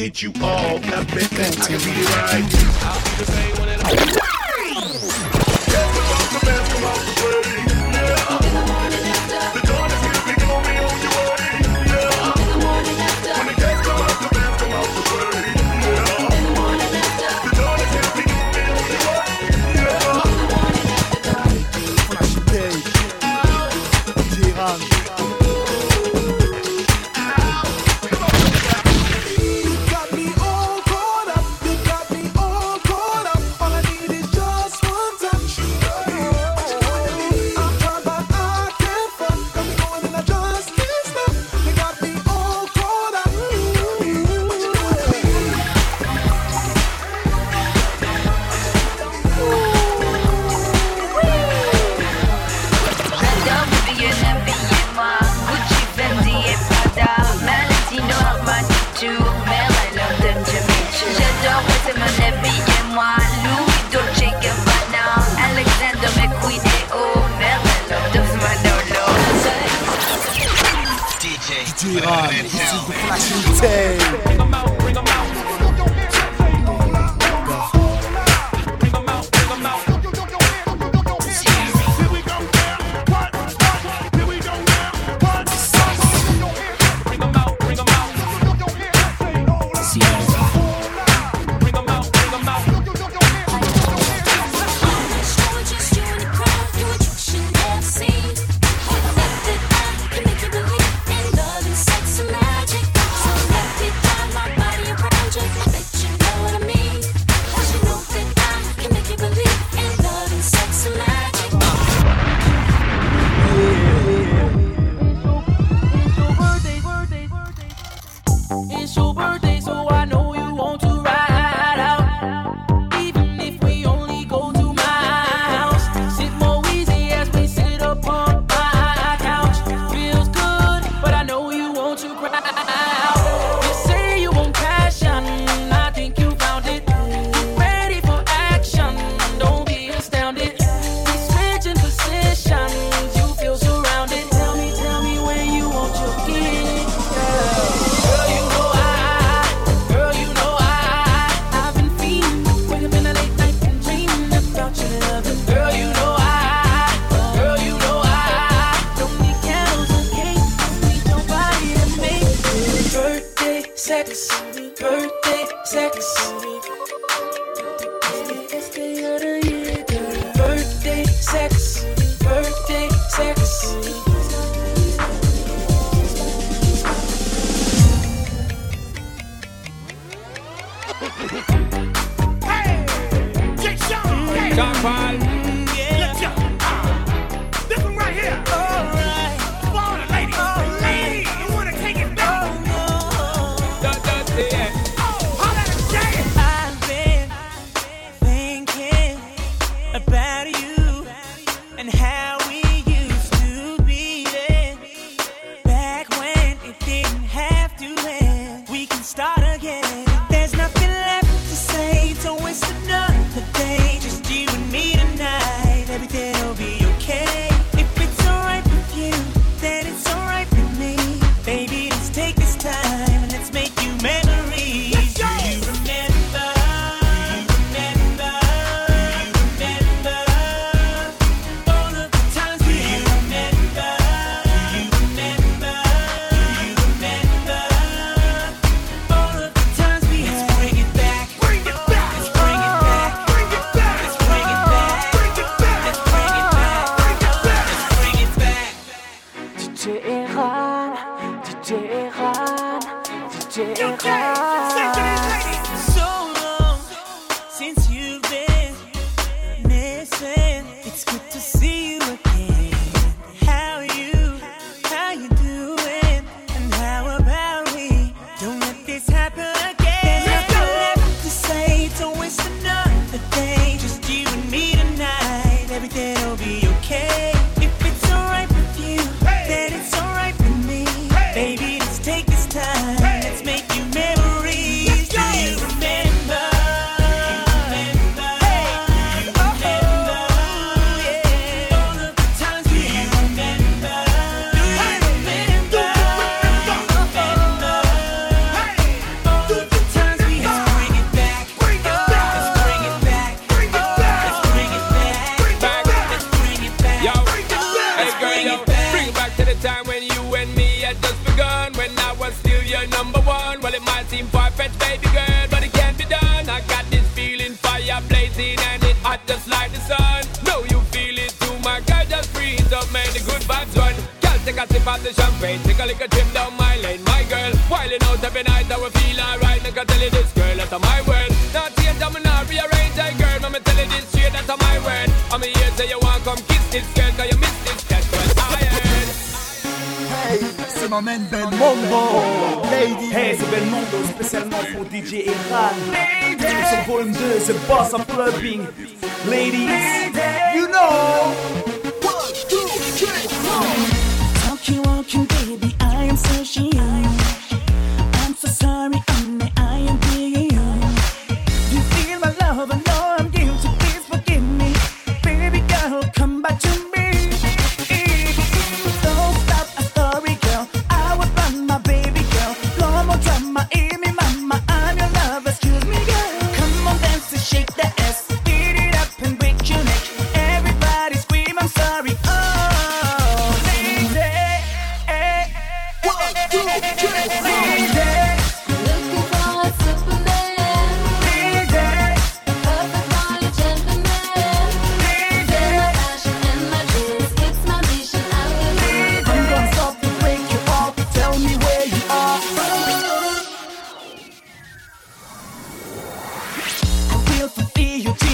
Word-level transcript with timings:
get 0.00 0.22
you 0.22 0.32
all. 0.42 0.78
That 0.78 1.06
I 1.60 1.66
can 1.66 1.78
be 1.84 1.92
right. 3.44 3.49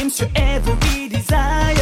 To 0.07 0.31
every 0.37 1.09
desire. 1.09 1.76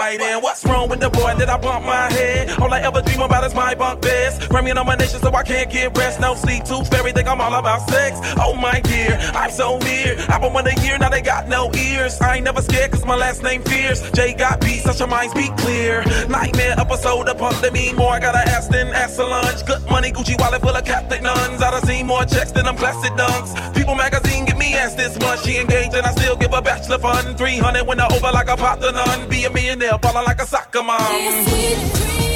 What's 0.00 0.64
wrong 0.64 0.88
with 0.88 1.00
the 1.00 1.10
boy 1.10 1.34
that 1.36 1.50
I 1.50 1.58
bump 1.58 1.84
my 1.84 2.10
head? 2.10 2.58
All 2.58 2.72
I 2.72 2.80
ever 2.80 3.02
dream 3.02 3.20
about 3.20 3.44
is 3.44 3.54
my 3.54 3.74
bunk 3.74 4.00
beds. 4.00 4.46
Premium 4.46 4.78
on 4.78 4.86
my 4.86 4.94
nation, 4.94 5.20
so 5.20 5.30
I 5.30 5.42
can't 5.42 5.70
get 5.70 5.94
rest. 5.96 6.20
No 6.20 6.34
sleep, 6.34 6.64
too 6.64 6.82
fairy, 6.84 7.12
think 7.12 7.28
I'm 7.28 7.38
all 7.38 7.52
about 7.52 7.86
sex. 7.90 8.18
Oh 8.38 8.54
my 8.54 8.80
dear, 8.80 9.18
I'm 9.34 9.50
so 9.50 9.76
near. 9.80 10.16
I've 10.30 10.40
been 10.40 10.54
one 10.54 10.66
a 10.66 10.74
year, 10.80 10.96
now 10.96 11.10
they 11.10 11.20
got 11.20 11.48
no 11.48 11.70
ears. 11.74 12.18
I 12.18 12.36
ain't 12.36 12.44
never 12.46 12.62
scared, 12.62 12.92
cause 12.92 13.04
my 13.04 13.14
last 13.14 13.42
name 13.42 13.60
Fierce. 13.62 14.10
Jay 14.12 14.32
got 14.32 14.62
beat, 14.62 14.80
such 14.80 15.00
your 15.00 15.08
minds 15.08 15.34
be 15.34 15.50
clear. 15.58 16.02
Nightmare 16.28 16.76
episode 16.78 17.28
of 17.28 17.36
Pump 17.36 17.60
the 17.60 17.70
Me 17.70 17.92
More. 17.92 18.14
I 18.14 18.20
got 18.20 18.34
an 18.34 18.48
Aston, 18.48 18.88
lunch. 19.28 19.66
Good 19.66 19.84
money, 19.90 20.12
Gucci 20.12 20.40
wallet 20.40 20.62
full 20.62 20.74
of 20.74 20.84
Catholic 20.86 21.20
nuns. 21.20 21.60
I 21.60 21.70
done 21.72 21.84
seen 21.84 22.06
more 22.06 22.24
checks 22.24 22.52
than 22.52 22.64
them 22.64 22.76
plastic 22.76 23.12
dunks. 23.12 23.52
People 23.74 23.96
magazine, 23.96 24.46
give 24.46 24.56
me 24.56 24.72
ass 24.74 24.94
this 24.94 25.18
much. 25.20 25.44
She 25.44 25.58
engaged 25.58 25.92
and 25.92 26.06
I 26.06 26.12
still 26.12 26.36
give 26.36 26.54
a 26.54 26.62
bachelor 26.62 26.98
fun. 26.98 27.36
300 27.36 27.86
when 27.86 28.00
I 28.00 28.06
over 28.06 28.32
like 28.32 28.48
a 28.48 28.56
pop 28.56 28.80
a 28.80 28.92
nun. 28.92 29.28
Be 29.28 29.44
a 29.44 29.50
millionaire 29.50 29.89
hair, 29.98 30.22
like 30.24 30.40
a 30.40 30.46
soccer 30.46 30.82
mom. 30.82 32.29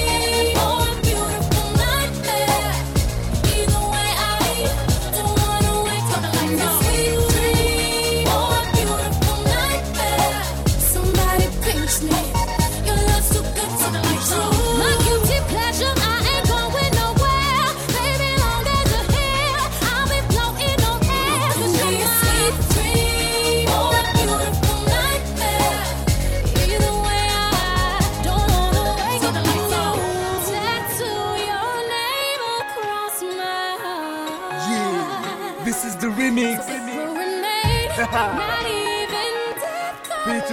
Not 38.14 38.64
even 38.64 39.58
death 39.58 39.98
could 40.24 40.46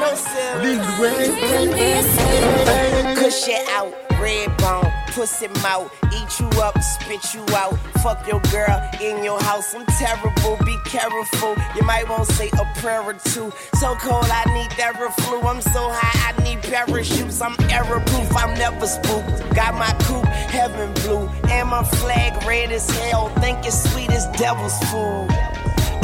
No 0.00 0.10
sir. 0.16 0.50
Lead 0.60 0.80
the 0.82 0.94
way. 1.00 1.14
Cush 3.14 3.46
it 3.46 3.68
out. 3.68 3.94
Red 4.20 4.56
bone 4.56 4.77
pussy 5.18 5.48
mouth. 5.64 5.90
Eat 6.14 6.38
you 6.38 6.48
up, 6.62 6.80
spit 6.80 7.34
you 7.34 7.44
out. 7.56 7.76
Fuck 8.04 8.24
your 8.28 8.40
girl 8.52 8.78
in 9.02 9.24
your 9.24 9.40
house. 9.42 9.74
I'm 9.74 9.84
terrible, 9.98 10.56
be 10.64 10.76
careful. 10.84 11.56
You 11.74 11.82
might 11.82 12.08
want 12.08 12.28
to 12.28 12.34
say 12.34 12.48
a 12.50 12.64
prayer 12.80 13.02
or 13.02 13.14
two. 13.14 13.50
So 13.80 13.96
cold, 13.96 14.30
I 14.30 14.44
need 14.54 14.70
Theraflu. 14.78 15.42
I'm 15.44 15.60
so 15.60 15.90
high, 15.90 16.30
I 16.30 16.42
need 16.44 16.62
parachutes. 16.62 17.40
I'm 17.40 17.56
error 17.68 18.00
proof, 18.06 18.36
I'm 18.36 18.54
never 18.54 18.86
spooked. 18.86 19.56
Got 19.56 19.74
my 19.74 19.92
coop, 20.06 20.24
heaven 20.56 20.94
blue. 21.02 21.26
And 21.50 21.68
my 21.68 21.82
flag 21.82 22.32
red 22.46 22.70
as 22.70 22.88
hell. 23.00 23.28
Think 23.40 23.66
it's 23.66 23.90
sweet 23.90 24.10
as 24.10 24.26
devil's 24.38 24.78
food. 24.90 25.26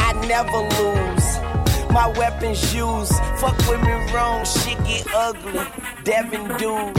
I 0.07 0.11
never 0.27 0.59
lose. 0.81 1.24
My 1.95 2.09
weapons 2.09 2.75
used. 2.75 3.15
Fuck 3.39 3.57
with 3.69 3.81
me 3.83 3.93
wrong, 4.13 4.45
shit 4.45 4.77
get 4.79 5.07
ugly. 5.15 5.63
Devin 6.03 6.49
dude. 6.59 6.99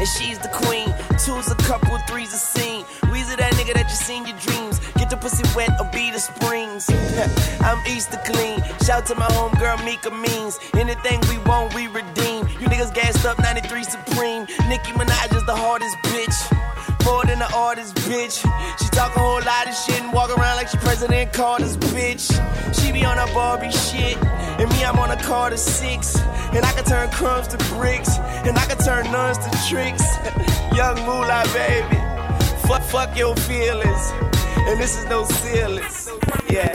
and 0.00 0.08
she's 0.08 0.38
the 0.38 0.48
queen. 0.54 0.88
Two's 1.20 1.50
a 1.50 1.54
couple, 1.68 1.98
three's 2.08 2.32
a 2.32 2.38
scene. 2.38 2.84
Weezy 3.12 3.36
that 3.36 3.52
nigga 3.60 3.74
that 3.74 3.84
you 3.84 3.94
seen 3.94 4.26
your 4.26 4.38
dreams. 4.38 4.80
Get 4.96 5.10
the 5.10 5.18
pussy 5.18 5.44
wet 5.54 5.68
or 5.78 5.90
be 5.92 6.10
the 6.10 6.18
springs. 6.18 6.88
I'm 7.60 7.76
Easter 7.86 8.18
clean. 8.24 8.64
Shout 8.86 9.04
to 9.06 9.14
my 9.16 9.28
homegirl 9.36 9.84
Mika 9.84 10.10
Means. 10.10 10.58
Anything 10.72 11.20
we 11.28 11.36
want, 11.44 11.74
we 11.74 11.86
redeem. 11.88 12.48
You 12.56 12.72
niggas 12.72 12.94
gassed 12.94 13.26
up 13.26 13.38
93 13.38 13.84
Supreme. 13.84 14.46
Nicki 14.66 14.92
Minaj 14.96 15.36
is 15.36 15.44
the 15.44 15.54
hardest 15.54 15.94
bitch 16.08 16.56
more 17.06 17.24
than 17.24 17.40
an 17.40 17.52
artist, 17.54 17.94
bitch. 18.04 18.42
She 18.78 18.88
talk 18.90 19.14
a 19.16 19.20
whole 19.20 19.40
lot 19.40 19.68
of 19.68 19.74
shit 19.74 20.02
and 20.02 20.12
walk 20.12 20.36
around 20.36 20.56
like 20.56 20.68
she 20.68 20.76
President 20.78 21.32
Carter's 21.32 21.76
bitch. 21.76 22.26
She 22.78 22.92
be 22.92 23.04
on 23.04 23.16
a 23.18 23.26
Barbie 23.32 23.70
shit, 23.70 24.16
and 24.60 24.68
me, 24.70 24.84
I'm 24.84 24.98
on 24.98 25.10
a 25.10 25.16
Carter 25.16 25.56
6. 25.56 26.18
And 26.54 26.64
I 26.64 26.72
can 26.72 26.84
turn 26.84 27.10
crumbs 27.10 27.48
to 27.48 27.58
bricks, 27.74 28.18
and 28.18 28.58
I 28.58 28.64
can 28.66 28.78
turn 28.78 29.10
nuns 29.12 29.38
to 29.38 29.50
tricks. 29.68 30.04
Young 30.76 30.96
moolah, 31.06 31.44
baby. 31.54 31.96
Fuck, 32.66 32.82
fuck 32.82 33.16
your 33.16 33.36
feelings. 33.36 34.04
And 34.68 34.80
this 34.80 34.98
is 34.98 35.04
no 35.06 35.24
ceilings. 35.24 36.10
Yeah. 36.50 36.72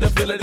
the 0.00 0.08
village. 0.08 0.39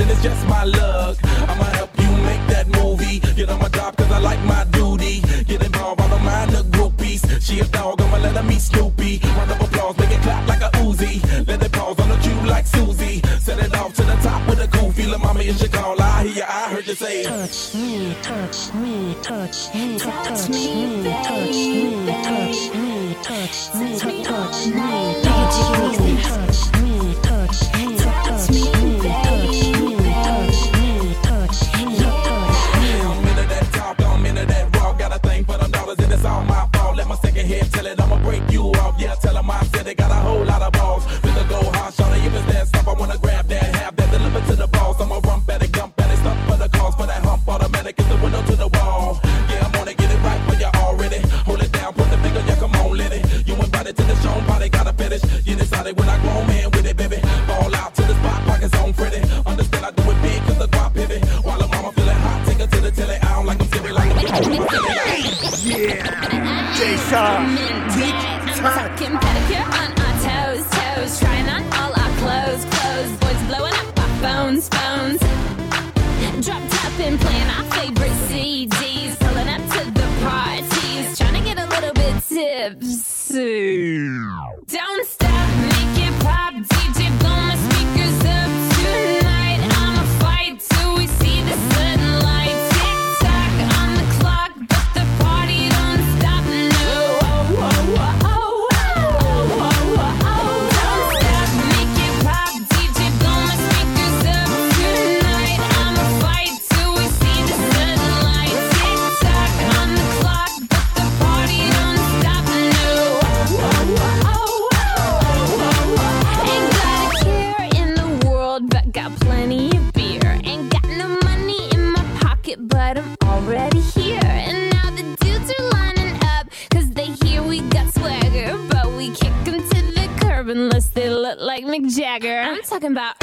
talking 132.87 132.95
about 132.95 133.16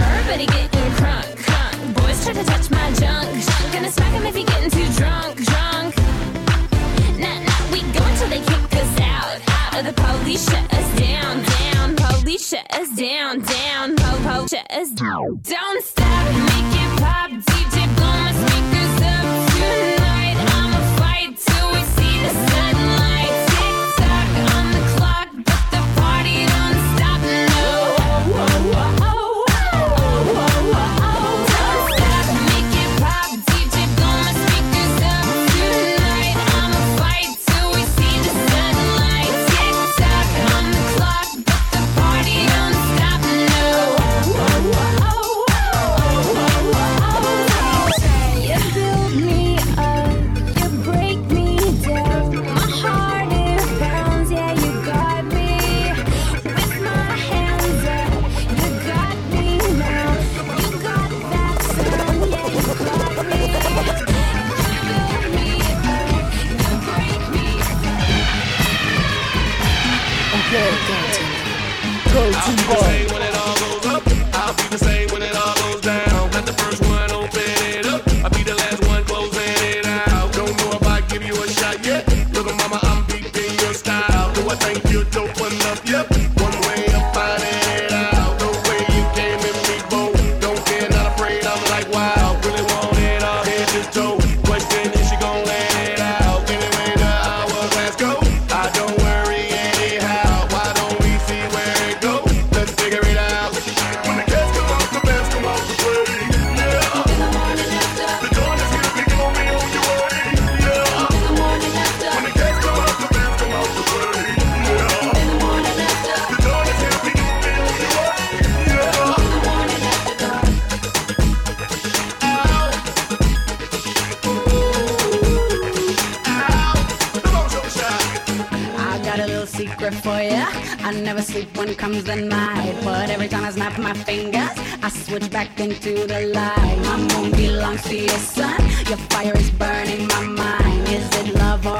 sleep 131.34 131.56
when 131.56 131.74
comes 131.74 132.04
the 132.04 132.16
night. 132.16 132.74
But 132.84 133.10
every 133.10 133.28
time 133.28 133.44
I 133.44 133.50
snap 133.50 133.76
my 133.78 133.94
fingers, 134.08 134.54
I 134.86 134.88
switch 134.88 135.28
back 135.30 135.58
into 135.58 135.92
the 136.06 136.20
light. 136.38 136.78
My 136.88 136.96
moon 137.10 137.30
belongs 137.32 137.82
to 137.90 137.96
your 137.96 138.22
sun. 138.34 138.60
Your 138.90 139.00
fire 139.12 139.36
is 139.36 139.50
burning 139.50 140.06
my 140.14 140.22
mind. 140.42 140.88
Is 140.96 141.08
it 141.20 141.34
love 141.34 141.66
or 141.66 141.73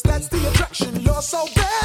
That's 0.00 0.28
the 0.28 0.48
attraction. 0.48 1.00
You're 1.02 1.20
so 1.20 1.44
bad. 1.54 1.81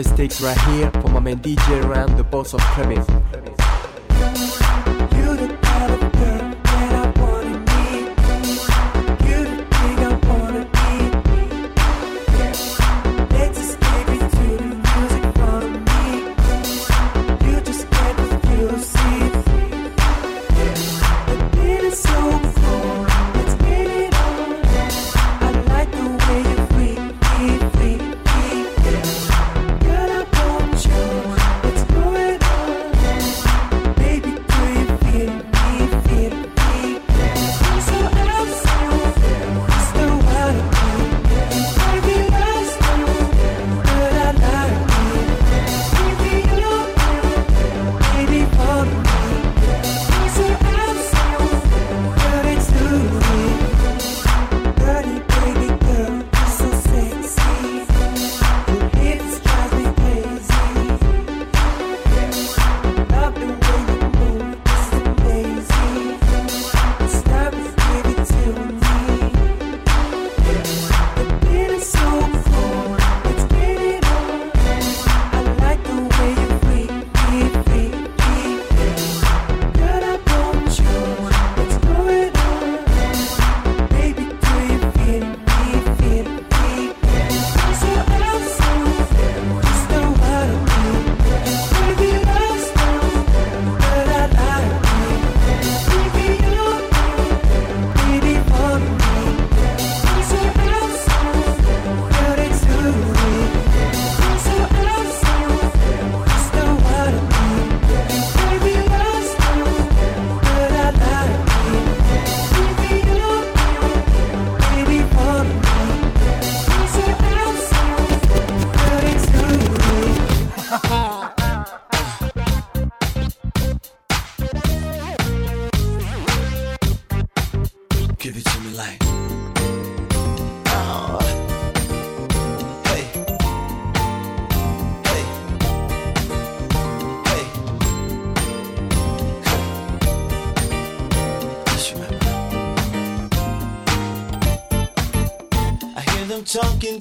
Mistakes 0.00 0.40
right 0.40 0.58
here 0.72 0.90
for 0.92 1.08
my 1.08 1.20
man 1.20 1.40
DJ 1.40 1.82
R'an, 1.82 2.16
the 2.16 2.24
boss 2.24 2.54
of 2.54 2.60
premise. 2.60 3.59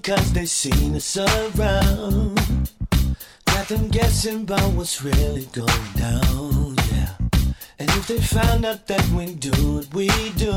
cause 0.10 0.34
they 0.34 0.46
seen 0.46 0.96
us 0.96 1.18
around. 1.18 2.72
Got 3.46 3.68
them 3.68 3.90
guessing 3.90 4.42
about 4.42 4.74
what's 4.74 5.04
really 5.04 5.46
going 5.54 5.92
down, 5.96 6.76
yeah. 6.92 7.14
And 7.78 7.90
if 7.92 8.08
they 8.08 8.18
found 8.18 8.66
out 8.66 8.88
that 8.88 9.08
we 9.10 9.36
do 9.36 9.52
what 9.76 9.94
we 9.94 10.08
do, 10.32 10.52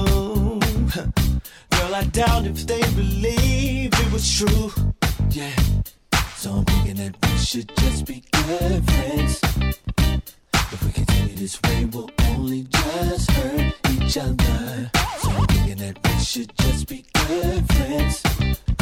girl, 1.71 1.95
I 1.95 2.05
doubt 2.13 2.47
if 2.47 2.67
they 2.67 2.81
believe 2.97 3.91
it 3.93 4.13
was 4.13 4.25
true, 4.39 4.73
yeah. 5.29 5.55
So 6.37 6.53
I'm 6.53 6.65
thinking 6.65 6.97
that 6.97 7.15
we 7.23 7.37
should 7.37 7.71
just 7.77 8.07
be 8.07 8.25
good 8.33 8.85
friends. 8.91 9.41
If 10.73 10.83
we 10.83 10.93
continue 10.93 11.35
this 11.35 11.61
way, 11.65 11.85
we'll 11.93 12.11
only 12.31 12.63
just 12.71 13.31
hurt 13.31 13.75
each 13.91 14.17
other. 14.17 14.91
So 15.21 15.29
I'm 15.31 15.47
thinking 15.47 15.77
that 15.85 15.99
we 16.03 16.25
should 16.25 16.57
just 16.57 16.89
be 16.89 17.05
good 17.13 17.67
friends. 17.71 18.23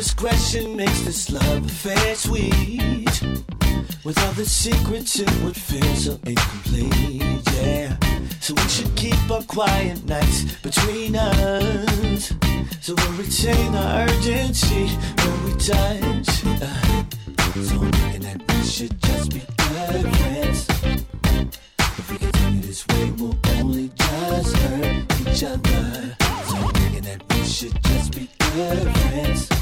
discretion 0.00 0.76
makes 0.76 1.02
this 1.02 1.30
love 1.30 1.66
affair 1.66 2.14
sweet. 2.14 3.22
With 4.02 4.18
all 4.24 4.32
the 4.32 4.46
secrets, 4.46 5.18
it 5.18 5.30
would 5.42 5.54
feel 5.54 5.94
so 5.94 6.18
incomplete, 6.24 7.42
yeah. 7.60 7.98
So 8.40 8.54
we 8.54 8.62
should 8.62 8.96
keep 8.96 9.30
our 9.30 9.42
quiet 9.42 10.02
nights 10.06 10.56
between 10.62 11.16
us. 11.16 12.32
So 12.80 12.94
we'll 12.96 13.12
retain 13.18 13.74
our 13.74 14.08
urgency 14.08 14.86
when 15.20 15.44
we 15.44 15.52
touch. 15.70 16.28
Uh, 16.46 17.04
so 17.60 17.74
I'm 17.76 17.92
thinking 17.92 18.22
that 18.22 18.40
we 18.48 18.62
should 18.64 18.98
just 19.02 19.34
be 19.34 19.42
good 19.58 20.16
friends. 20.16 20.66
If 21.98 22.10
we 22.10 22.16
continue 22.16 22.62
this 22.62 22.88
way, 22.88 23.10
we'll 23.18 23.36
only 23.58 23.90
just 23.94 24.56
hurt 24.56 25.20
each 25.20 25.44
other. 25.44 26.16
So 26.48 26.56
I'm 26.56 26.72
thinking 26.72 27.02
that 27.02 27.22
we 27.28 27.44
should 27.44 27.82
just 27.82 28.14
be 28.16 28.30
good 28.38 28.96
friends. 28.96 29.59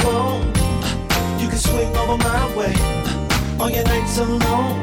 phone. 0.00 0.46
You 1.40 1.48
can 1.48 1.58
swing 1.58 1.96
over 1.96 2.16
my 2.16 2.56
way 2.56 2.74
on 3.58 3.72
your 3.74 3.84
nights 3.84 4.18
alone. 4.18 4.78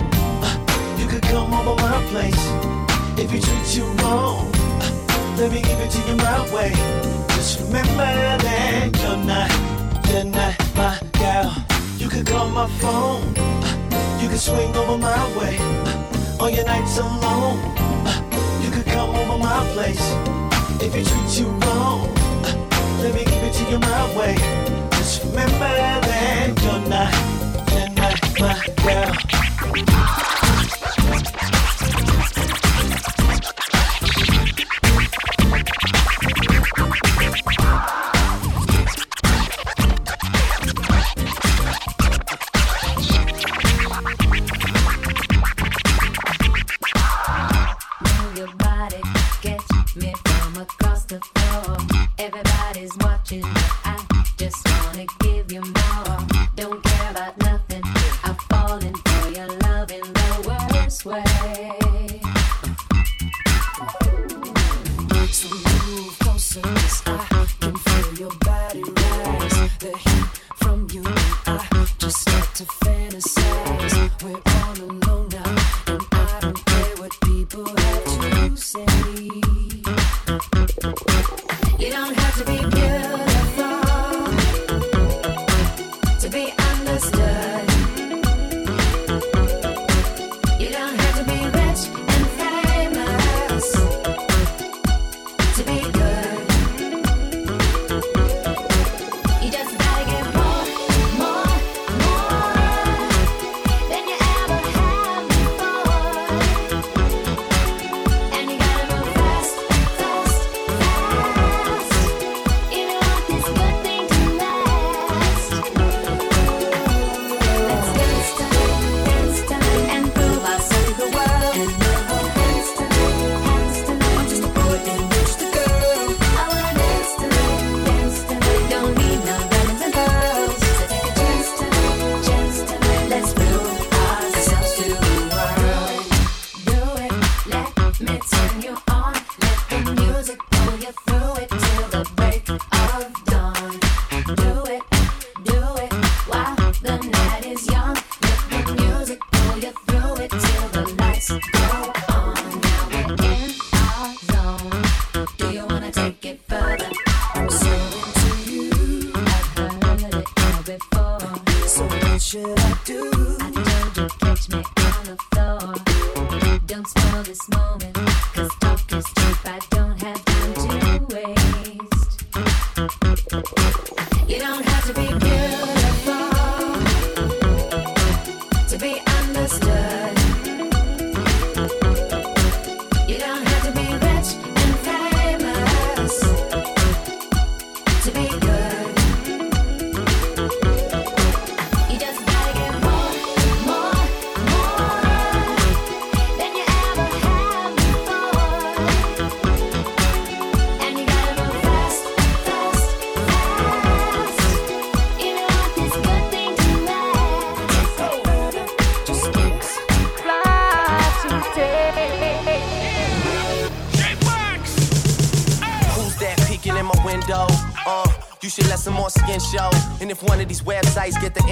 You 0.97 1.07
could 1.07 1.23
come 1.23 1.53
over 1.53 1.75
my 1.81 1.97
place 2.11 2.43
if 3.17 3.31
you 3.31 3.39
treat 3.39 3.67
you 3.75 3.85
wrong. 4.01 4.51
Let 5.37 5.51
me 5.51 5.61
give 5.61 5.79
it 5.79 5.91
to 5.91 6.01
you 6.09 6.15
my 6.17 6.39
way. 6.53 6.71
Just 7.35 7.59
remember 7.61 8.11
that 8.45 8.89
you're 9.01 9.23
not, 9.25 9.51
you're 10.09 10.23
not 10.23 10.55
my 10.75 10.99
gal. 11.13 11.53
You 11.97 12.09
could 12.09 12.25
call 12.25 12.49
my 12.49 12.67
phone. 12.79 13.27
You 14.21 14.29
can 14.29 14.37
swing 14.37 14.75
over 14.75 14.97
my 14.97 15.37
way 15.37 15.57
on 16.39 16.53
your 16.53 16.65
nights 16.65 16.97
alone. 16.97 17.59
You 18.63 18.71
could 18.71 18.85
come 18.85 19.09
over 19.09 19.37
my 19.37 19.59
place 19.73 20.05
if 20.81 20.95
you 20.95 21.03
treat 21.03 21.39
you 21.39 21.47
wrong. 21.63 22.13
Let 23.01 23.13
me 23.13 23.23
give 23.23 23.43
it 23.43 23.53
to 23.53 23.71
you 23.71 23.79
my 23.79 24.17
way. 24.17 24.74
Remember 25.05 25.59
that 25.59 26.49
you're 26.63 26.81
not, 26.89 27.13
you're 27.71 27.89
not 27.93 28.17
my 28.39 28.57
gal. 28.83 29.13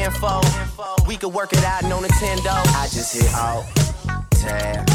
Info, 0.04 0.42
we 1.08 1.16
could 1.16 1.34
work 1.34 1.54
it 1.54 1.64
out, 1.64 1.84
no 1.84 2.00
Nintendo. 2.00 2.52
I 2.76 2.88
just 2.92 3.16
hit 3.16 3.34
alt, 3.36 3.66
tab, 4.32 4.90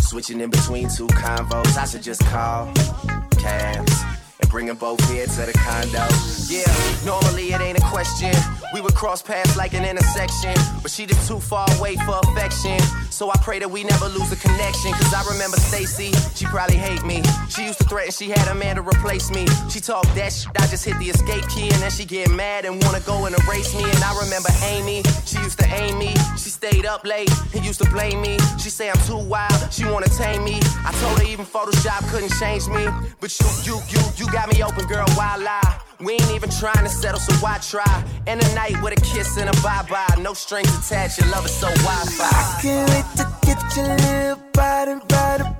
switching 0.00 0.40
in 0.40 0.50
between 0.50 0.88
two 0.88 1.06
convos. 1.08 1.76
I 1.76 1.86
should 1.86 2.02
just 2.02 2.24
call 2.26 2.72
cabs 3.38 4.02
and 4.40 4.50
bring 4.50 4.66
them 4.66 4.76
both 4.76 5.00
here 5.10 5.26
to 5.26 5.46
the 5.46 5.52
condo. 5.52 6.06
Yeah, 6.48 7.06
normally 7.06 7.52
it 7.52 7.60
ain't 7.60 7.78
a 7.78 7.82
question. 7.82 8.34
Cross 8.98 9.22
paths 9.22 9.56
like 9.56 9.74
an 9.74 9.84
intersection, 9.84 10.54
but 10.82 10.90
she 10.90 11.06
just 11.06 11.28
too 11.28 11.38
far 11.38 11.68
away 11.78 11.94
for 11.98 12.18
affection. 12.24 12.80
So 13.10 13.30
I 13.30 13.36
pray 13.36 13.60
that 13.60 13.70
we 13.70 13.84
never 13.84 14.08
lose 14.08 14.28
the 14.28 14.34
connection. 14.34 14.90
Cause 14.90 15.14
I 15.14 15.22
remember 15.30 15.56
Stacy, 15.56 16.10
she 16.34 16.46
probably 16.46 16.78
hate 16.78 17.04
me. 17.04 17.22
She 17.48 17.62
used 17.64 17.78
to 17.78 17.84
threaten 17.84 18.10
she 18.10 18.28
had 18.28 18.48
a 18.48 18.56
man 18.56 18.74
to 18.74 18.82
replace 18.82 19.30
me. 19.30 19.46
She 19.70 19.78
talk 19.78 20.02
that 20.14 20.32
shit, 20.32 20.50
I 20.58 20.66
just 20.66 20.84
hit 20.84 20.98
the 20.98 21.10
escape 21.10 21.46
key 21.48 21.70
and 21.70 21.80
then 21.80 21.92
she 21.92 22.04
get 22.04 22.28
mad 22.32 22.64
and 22.64 22.82
wanna 22.82 22.98
go 23.06 23.26
and 23.26 23.38
erase 23.46 23.72
me. 23.72 23.84
And 23.84 24.02
I 24.02 24.18
remember 24.18 24.50
Amy, 24.66 25.04
she 25.24 25.38
used 25.46 25.60
to 25.60 25.66
aim 25.78 25.96
me. 25.96 26.12
She 26.34 26.50
stayed 26.50 26.84
up 26.84 27.06
late 27.06 27.30
and 27.54 27.64
used 27.64 27.80
to 27.80 27.88
blame 27.90 28.20
me. 28.20 28.36
She 28.58 28.68
say 28.68 28.90
I'm 28.90 28.98
too 29.06 29.22
wild, 29.30 29.72
she 29.72 29.84
wanna 29.84 30.08
tame 30.08 30.42
me. 30.42 30.58
I 30.84 30.90
told 30.98 31.20
her 31.20 31.24
even 31.24 31.46
Photoshop 31.46 32.02
couldn't 32.10 32.34
change 32.34 32.66
me. 32.66 32.88
But 33.20 33.30
you, 33.38 33.46
you, 33.62 33.80
you, 33.94 34.00
you 34.16 34.32
got 34.32 34.52
me 34.52 34.60
open, 34.64 34.88
girl, 34.88 35.06
wild? 35.16 35.46
We 36.00 36.12
ain't 36.12 36.30
even 36.30 36.48
trying 36.50 36.84
to 36.84 36.88
settle, 36.88 37.18
so 37.18 37.34
why 37.44 37.58
try? 37.58 38.04
In 38.28 38.38
the 38.38 38.54
night 38.54 38.80
with 38.82 38.92
a 38.92 39.00
kiss 39.00 39.36
and 39.36 39.50
a 39.50 39.62
bye-bye. 39.62 40.22
No 40.22 40.32
strings 40.32 40.72
attached, 40.78 41.18
your 41.18 41.28
love 41.30 41.44
is 41.44 41.54
so 41.54 41.66
Wi-Fi. 41.66 42.24
I 42.24 42.58
Can't 42.62 42.90
wait 42.90 43.04
to 43.16 43.26
get 43.44 43.76
your 43.76 43.96
little 43.96 44.44
body 44.52 44.92
right 45.10 45.57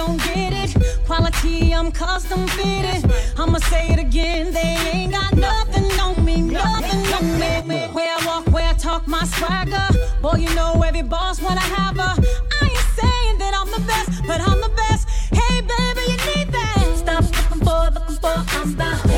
don't 0.00 0.22
get 0.24 0.52
it. 0.62 0.70
Quality, 1.06 1.74
I'm 1.74 1.92
custom 1.92 2.46
fitted. 2.58 3.02
I'ma 3.38 3.58
say 3.72 3.84
it 3.94 3.98
again. 3.98 4.52
They 4.52 4.72
ain't 4.92 5.12
got 5.12 5.32
nothing 5.36 5.90
on 6.06 6.24
me, 6.24 6.36
nothing 6.40 7.02
on 7.16 7.26
me. 7.68 7.80
Where 7.96 8.10
I 8.16 8.18
walk, 8.26 8.46
where 8.54 8.68
I 8.72 8.74
talk, 8.86 9.06
my 9.06 9.24
swagger. 9.36 9.88
Boy, 10.22 10.36
you 10.44 10.50
know 10.54 10.72
every 10.88 11.02
boss 11.02 11.36
wanna 11.42 11.66
have 11.76 11.96
her. 12.04 12.14
I 12.58 12.64
ain't 12.72 12.86
saying 13.00 13.36
that 13.42 13.52
I'm 13.60 13.70
the 13.76 13.84
best, 13.92 14.08
but 14.28 14.40
I'm 14.48 14.58
the 14.66 14.72
best. 14.82 15.02
Hey, 15.40 15.56
baby, 15.72 16.02
you 16.10 16.18
need 16.30 16.48
that. 16.56 16.76
Stop 17.02 17.24
looking 17.36 17.62
for, 17.66 17.80
looking 17.96 18.18
for, 18.22 18.36
I'm 18.58 18.76
the. 18.76 19.09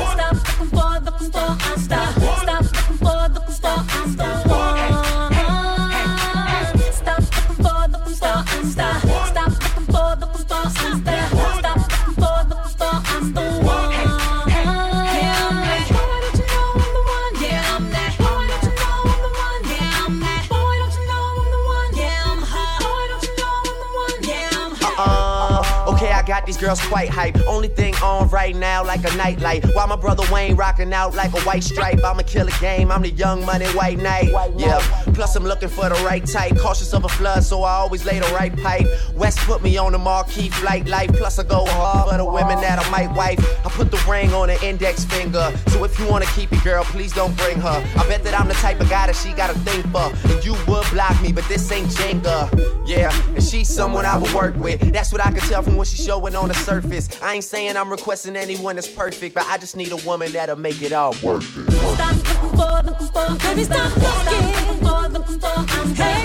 Girls 26.63 26.81
quite 26.87 27.09
hype. 27.09 27.37
Only 27.45 27.67
thing 27.67 27.93
on 27.95 28.29
right 28.29 28.55
now, 28.55 28.85
like 28.85 29.03
a 29.03 29.15
nightlight. 29.17 29.65
While 29.75 29.87
my 29.87 29.97
brother 29.97 30.23
Wayne 30.31 30.55
rocking 30.55 30.93
out 30.93 31.13
like 31.13 31.33
a 31.33 31.41
white 31.41 31.63
stripe. 31.63 31.99
I'ma 32.03 32.23
kill 32.25 32.47
a 32.47 32.51
game, 32.61 32.89
I'm 32.89 33.01
the 33.01 33.09
young 33.09 33.45
money 33.45 33.65
white 33.67 33.99
knight. 33.99 34.29
Yeah, 34.57 34.79
plus 35.13 35.35
I'm 35.35 35.43
looking 35.43 35.69
for 35.69 35.89
the 35.89 35.95
right 36.05 36.25
type. 36.25 36.57
Cautious 36.57 36.93
of 36.93 37.05
a 37.05 37.09
flood, 37.09 37.43
so 37.43 37.63
I 37.63 37.73
always 37.73 38.05
lay 38.05 38.19
the 38.19 38.33
right 38.33 38.55
pipe. 38.55 38.87
West 39.15 39.39
put 39.39 39.61
me 39.63 39.77
on 39.77 39.91
the 39.91 39.97
marquee 39.97 40.49
flight 40.49 40.87
life. 40.87 41.11
Plus 41.13 41.39
I 41.39 41.43
go 41.43 41.65
hard 41.65 42.09
for 42.09 42.17
the 42.17 42.25
women 42.25 42.59
that 42.61 42.79
I 42.79 42.89
might 42.89 43.15
wife. 43.15 43.39
I 43.65 43.69
put 43.69 43.91
the 43.91 44.03
ring 44.09 44.33
on 44.33 44.47
the 44.47 44.65
index 44.65 45.05
finger. 45.05 45.51
So 45.67 45.83
if 45.83 45.99
you 45.99 46.07
wanna 46.07 46.25
keep 46.27 46.51
it, 46.51 46.63
girl, 46.63 46.83
please 46.83 47.13
don't 47.13 47.35
bring 47.37 47.59
her. 47.59 47.83
I 47.97 48.07
bet 48.07 48.23
that 48.23 48.39
I'm 48.39 48.47
the 48.47 48.53
type 48.55 48.79
of 48.79 48.89
guy 48.89 49.07
that 49.07 49.15
she 49.15 49.33
gotta 49.33 49.57
think 49.59 49.85
for. 49.91 50.11
And 50.31 50.43
you 50.43 50.53
would 50.67 50.89
block 50.91 51.21
me, 51.21 51.31
but 51.31 51.47
this 51.47 51.71
ain't 51.71 51.87
Jenga. 51.89 52.87
Yeah, 52.87 53.13
and 53.29 53.43
she's 53.43 53.69
someone 53.69 54.05
I 54.05 54.17
would 54.17 54.33
work 54.33 54.55
with. 54.57 54.79
That's 54.91 55.11
what 55.11 55.25
I 55.25 55.31
can 55.31 55.41
tell 55.41 55.61
from 55.61 55.77
what 55.77 55.87
she's 55.87 56.03
showing 56.03 56.35
on 56.35 56.47
the 56.47 56.55
surface. 56.55 57.09
I 57.21 57.35
ain't 57.35 57.43
saying 57.43 57.77
I'm 57.77 57.89
requesting 57.89 58.35
anyone 58.35 58.75
that's 58.75 58.87
perfect, 58.87 59.35
but 59.35 59.45
I 59.47 59.57
just 59.57 59.75
need 59.75 59.91
a 59.91 59.97
woman 59.97 60.31
that'll 60.31 60.57
make 60.57 60.81
it 60.81 60.91
all 60.91 61.15
work. 61.23 61.43
Stop 61.43 62.15
looking 62.15 62.42
for, 62.57 62.83
looking 62.83 63.07
for, 63.07 63.35
baby, 63.39 63.63
stop 63.63 63.95
looking 63.97 64.77
for, 64.83 65.09
looking 65.09 65.39
for. 65.39 66.03
Hey, 66.03 66.22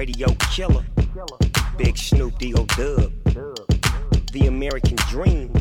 Radio 0.00 0.34
killer. 0.50 0.82
Big 1.76 1.98
Snoop 1.98 2.38
Deal 2.38 2.60
oh, 2.60 2.64
Dub. 2.74 3.12
The 4.32 4.46
American 4.46 4.96
Dream. 5.10 5.52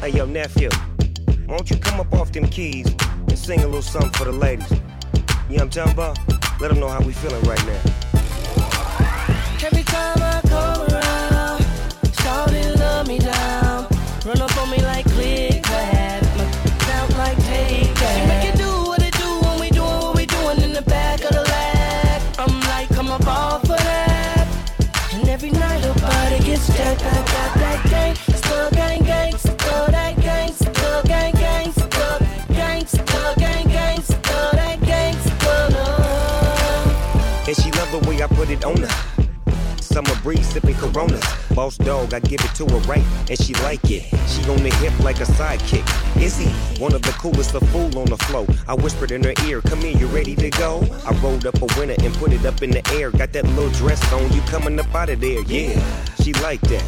Hey, 0.00 0.10
yo, 0.10 0.26
nephew. 0.26 0.68
Why 1.46 1.56
don't 1.56 1.68
you 1.68 1.76
come 1.78 1.98
up 1.98 2.12
off 2.12 2.30
them 2.30 2.46
keys 2.46 2.86
and 3.26 3.36
sing 3.36 3.58
a 3.62 3.66
little 3.66 3.82
something 3.82 4.12
for 4.12 4.26
the 4.26 4.30
ladies? 4.30 4.70
You 4.70 4.76
know 4.76 4.84
what 5.48 5.62
I'm 5.62 5.70
talking 5.70 5.92
about? 5.92 6.60
Let 6.60 6.68
them 6.68 6.78
know 6.78 6.86
how 6.86 7.00
we 7.00 7.14
feeling 7.14 7.42
right 7.42 7.66
now. 7.66 7.99
Her. 38.78 39.20
Summer 39.80 40.14
breeze 40.22 40.48
sipping 40.48 40.76
Coronas. 40.76 41.24
Boss 41.52 41.76
dog, 41.76 42.14
I 42.14 42.20
give 42.20 42.40
it 42.40 42.54
to 42.54 42.64
her 42.66 42.78
right, 42.80 43.04
and 43.28 43.36
she 43.36 43.54
like 43.54 43.90
it. 43.90 44.04
She 44.28 44.40
on 44.48 44.62
the 44.62 44.72
hip 44.80 44.96
like 45.00 45.18
a 45.20 45.24
sidekick. 45.24 45.84
Izzy, 46.22 46.48
one 46.80 46.94
of 46.94 47.02
the 47.02 47.10
coolest, 47.12 47.54
of 47.54 47.68
fool 47.70 47.98
on 47.98 48.06
the 48.06 48.16
flow. 48.28 48.46
I 48.68 48.74
whispered 48.74 49.10
in 49.10 49.24
her 49.24 49.34
ear, 49.46 49.60
"Come 49.62 49.80
here, 49.80 49.96
you 49.96 50.06
ready 50.06 50.36
to 50.36 50.48
go?" 50.50 50.86
I 51.04 51.12
rolled 51.22 51.44
up 51.44 51.60
a 51.60 51.66
winner 51.76 51.96
and 51.98 52.14
put 52.14 52.32
it 52.32 52.46
up 52.46 52.62
in 52.62 52.70
the 52.70 52.86
air. 52.92 53.10
Got 53.10 53.32
that 53.32 53.46
little 53.48 53.70
dress 53.70 54.00
on, 54.12 54.32
you 54.32 54.40
coming 54.42 54.78
up 54.78 54.94
out 54.94 55.10
of 55.10 55.20
there? 55.20 55.42
Yeah, 55.42 55.74
she 56.22 56.32
like 56.34 56.60
that. 56.72 56.84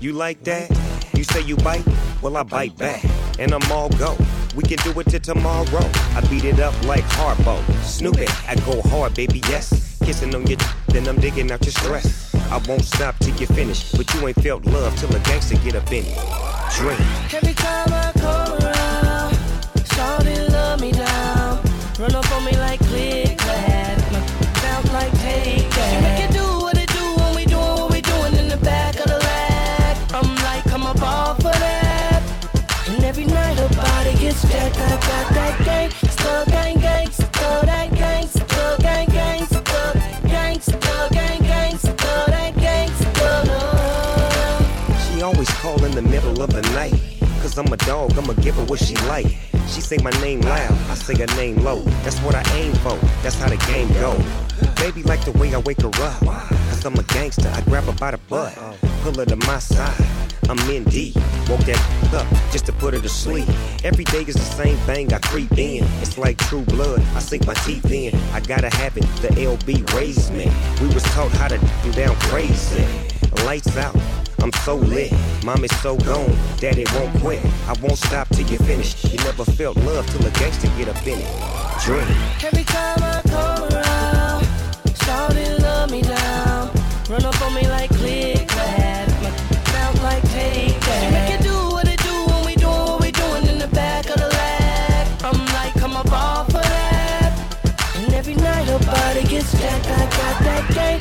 You 0.00 0.12
like 0.12 0.44
that? 0.44 0.68
You 1.16 1.24
say 1.24 1.40
you 1.40 1.56
bite? 1.56 1.86
Well, 2.20 2.36
I 2.36 2.42
bite 2.42 2.76
back, 2.76 3.02
and 3.38 3.54
I'm 3.54 3.72
all 3.72 3.88
go. 3.90 4.16
We 4.54 4.62
can 4.64 4.76
do 4.78 4.98
it 5.00 5.06
till 5.06 5.20
tomorrow. 5.20 5.90
I 6.14 6.20
beat 6.28 6.44
it 6.44 6.60
up 6.60 6.74
like 6.84 7.04
Harpo. 7.04 7.56
Snoop 7.82 8.18
it, 8.18 8.30
I 8.46 8.56
go 8.66 8.82
hard, 8.82 9.14
baby, 9.14 9.40
yes. 9.48 9.81
Kissing 10.04 10.34
on 10.34 10.46
your 10.46 10.58
then 10.88 11.06
I'm 11.08 11.16
digging 11.20 11.50
out 11.52 11.64
your 11.64 11.72
stress. 11.72 12.34
I 12.50 12.58
won't 12.68 12.84
stop 12.84 13.16
till 13.20 13.36
you 13.36 13.46
finish, 13.46 13.92
but 13.92 14.12
you 14.12 14.26
ain't 14.26 14.42
felt 14.42 14.64
love 14.66 14.96
till 14.98 15.14
a 15.14 15.20
gangster 15.20 15.56
get 15.58 15.76
up 15.76 15.90
in 15.92 16.04
it. 16.04 16.18
Drink. 16.76 17.00
Every 17.32 17.54
time 17.54 17.88
I 17.92 18.12
come 18.18 18.52
around, 18.60 19.34
shawty 19.94 20.50
love 20.50 20.80
me 20.80 20.90
down. 20.92 21.62
Run 22.00 22.14
up 22.16 22.30
on 22.32 22.44
me 22.44 22.52
like 22.58 22.80
click 22.80 23.38
clack, 23.38 23.98
bounce 24.62 24.92
like 24.92 25.12
take 25.20 25.70
that. 25.70 25.94
She 25.94 26.00
make 26.02 26.28
it 26.28 26.32
do 26.32 26.44
what 26.60 26.76
it 26.76 26.88
do 26.88 27.04
when 27.22 27.36
we 27.36 27.44
doing 27.46 27.76
what 27.78 27.92
we 27.92 28.00
doing 28.00 28.34
in 28.34 28.48
the 28.48 28.58
back 28.58 28.96
of 28.96 29.06
the 29.06 29.18
'Lac. 29.18 29.96
I'm 30.12 30.34
like, 30.42 30.64
come 30.64 30.82
up 30.82 31.00
off 31.00 31.38
of 31.38 31.44
that. 31.44 32.22
And 32.88 33.04
every 33.04 33.24
night 33.24 33.56
her 33.56 33.68
body 33.68 34.14
gets 34.18 34.42
jacked. 34.42 34.76
I 34.78 34.90
got 34.90 35.64
that 35.64 35.92
still 36.10 36.51
in 45.96 46.04
the 46.04 46.10
middle 46.10 46.42
of 46.42 46.50
the 46.50 46.62
night. 46.72 46.94
Cause 47.42 47.58
I'm 47.58 47.70
a 47.70 47.76
dog, 47.76 48.16
I'ma 48.16 48.32
give 48.34 48.54
her 48.54 48.64
what 48.64 48.78
she 48.78 48.94
like. 49.08 49.26
She 49.68 49.80
say 49.80 49.98
my 50.02 50.10
name 50.22 50.40
loud, 50.40 50.72
I 50.88 50.94
say 50.94 51.14
her 51.16 51.26
name 51.36 51.56
low. 51.56 51.80
That's 52.02 52.18
what 52.20 52.34
I 52.34 52.42
aim 52.54 52.72
for, 52.76 52.96
that's 53.22 53.36
how 53.36 53.48
the 53.48 53.56
game 53.66 53.88
go. 53.94 54.16
Baby 54.76 55.02
like 55.02 55.24
the 55.24 55.32
way 55.32 55.54
I 55.54 55.58
wake 55.58 55.82
her 55.82 55.88
up. 55.88 56.20
Cause 56.20 56.84
I'm 56.84 56.94
a 56.94 57.02
gangster, 57.02 57.48
I 57.48 57.60
grab 57.62 57.84
her 57.84 57.92
by 57.92 58.12
the 58.12 58.18
butt. 58.28 58.54
Pull 59.02 59.14
her 59.14 59.26
to 59.26 59.36
my 59.36 59.58
side, 59.58 60.06
I'm 60.48 60.58
in 60.70 60.84
deep. 60.84 61.16
Woke 61.48 61.60
that 61.66 62.14
up 62.14 62.26
just 62.52 62.64
to 62.66 62.72
put 62.72 62.94
her 62.94 63.00
to 63.00 63.08
sleep. 63.08 63.48
Every 63.84 64.04
day 64.04 64.22
is 64.22 64.34
the 64.34 64.54
same 64.62 64.76
thing, 64.88 65.12
I 65.12 65.18
creep 65.18 65.52
in. 65.58 65.84
It's 66.00 66.16
like 66.16 66.38
true 66.38 66.62
blood, 66.62 67.02
I 67.14 67.18
sink 67.18 67.46
my 67.46 67.54
teeth 67.54 67.90
in. 67.90 68.14
I 68.32 68.40
gotta 68.40 68.74
have 68.76 68.96
it, 68.96 69.04
the 69.20 69.28
LB 69.28 69.92
raised 69.94 70.32
me. 70.32 70.50
We 70.80 70.86
was 70.94 71.02
taught 71.14 71.32
how 71.32 71.48
to 71.48 71.58
do 71.82 71.92
down 71.92 72.16
crazy. 72.16 73.11
Lights 73.44 73.76
out. 73.76 73.96
I'm 74.40 74.52
so 74.64 74.76
lit, 74.76 75.12
mom 75.44 75.64
is 75.64 75.70
so 75.80 75.96
gone, 75.96 76.36
daddy 76.58 76.84
won't 76.94 77.14
quit. 77.20 77.44
I 77.68 77.74
won't 77.80 77.98
stop 77.98 78.28
till 78.30 78.46
you 78.46 78.58
finish. 78.58 79.04
You 79.04 79.18
never 79.18 79.44
felt 79.44 79.76
love 79.78 80.06
till 80.08 80.26
a 80.26 80.30
gangster 80.30 80.68
get 80.76 80.88
up 80.88 81.06
in 81.06 81.18
it. 81.20 81.28
Drink. 81.84 82.08
Every 82.42 82.64
time 82.64 82.98
I 83.02 83.22
come 83.28 83.62
around, 83.72 84.44
shawty 85.04 85.60
love 85.60 85.90
me 85.90 86.02
down. 86.02 86.70
Run 87.08 87.24
up 87.24 87.40
on 87.42 87.54
me 87.54 87.68
like 87.68 87.90
click 87.90 88.48
clack, 88.48 89.08
bounce 89.72 90.02
like 90.02 90.22
take 90.30 90.80
that. 90.80 91.02
She 91.02 91.10
make 91.12 91.40
it 91.40 91.42
do 91.44 91.54
what 91.70 91.86
it 91.86 92.00
do 92.02 92.14
when 92.32 92.44
we 92.44 92.56
doing 92.56 92.72
what 92.72 93.00
we 93.00 93.10
doing 93.12 93.46
in 93.46 93.58
the 93.58 93.68
back 93.68 94.08
of 94.08 94.16
the 94.16 94.28
'Lac. 94.28 95.06
I'm 95.24 95.38
like, 95.54 95.74
come 95.74 95.94
up 95.96 96.10
off 96.10 96.48
of 96.48 96.54
that. 96.54 97.32
And 97.96 98.12
every 98.14 98.34
night 98.34 98.66
her 98.66 98.78
body 98.80 99.22
gets 99.28 99.52
jacked. 99.52 99.86
I 99.86 100.04
got 100.18 100.42
that 100.42 100.74
gang, 100.74 101.00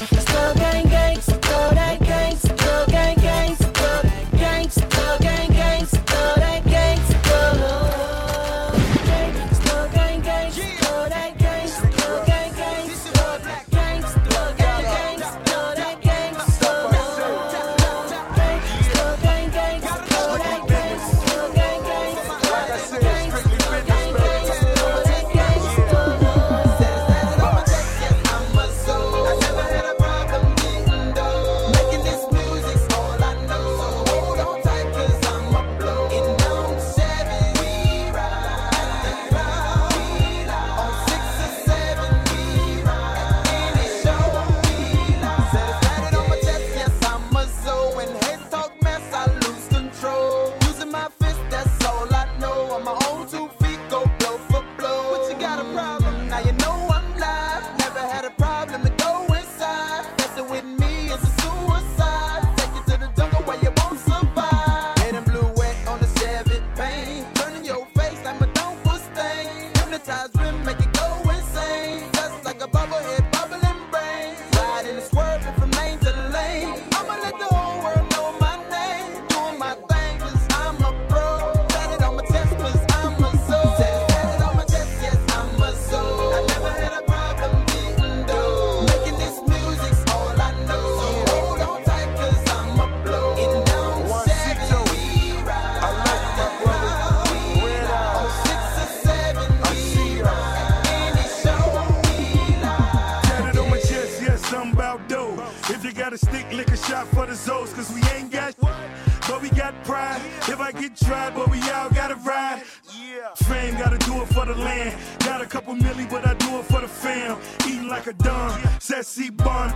couple 115.51 115.75
milli, 115.75 116.09
but 116.09 116.25
I 116.25 116.33
do 116.35 116.59
it 116.59 116.65
for 116.65 116.79
the 116.79 116.87
fam. 116.87 117.37
Eating 117.67 117.89
like 117.89 118.07
a 118.07 118.13
don, 118.13 118.57
sassy 118.79 119.29
bun. 119.29 119.73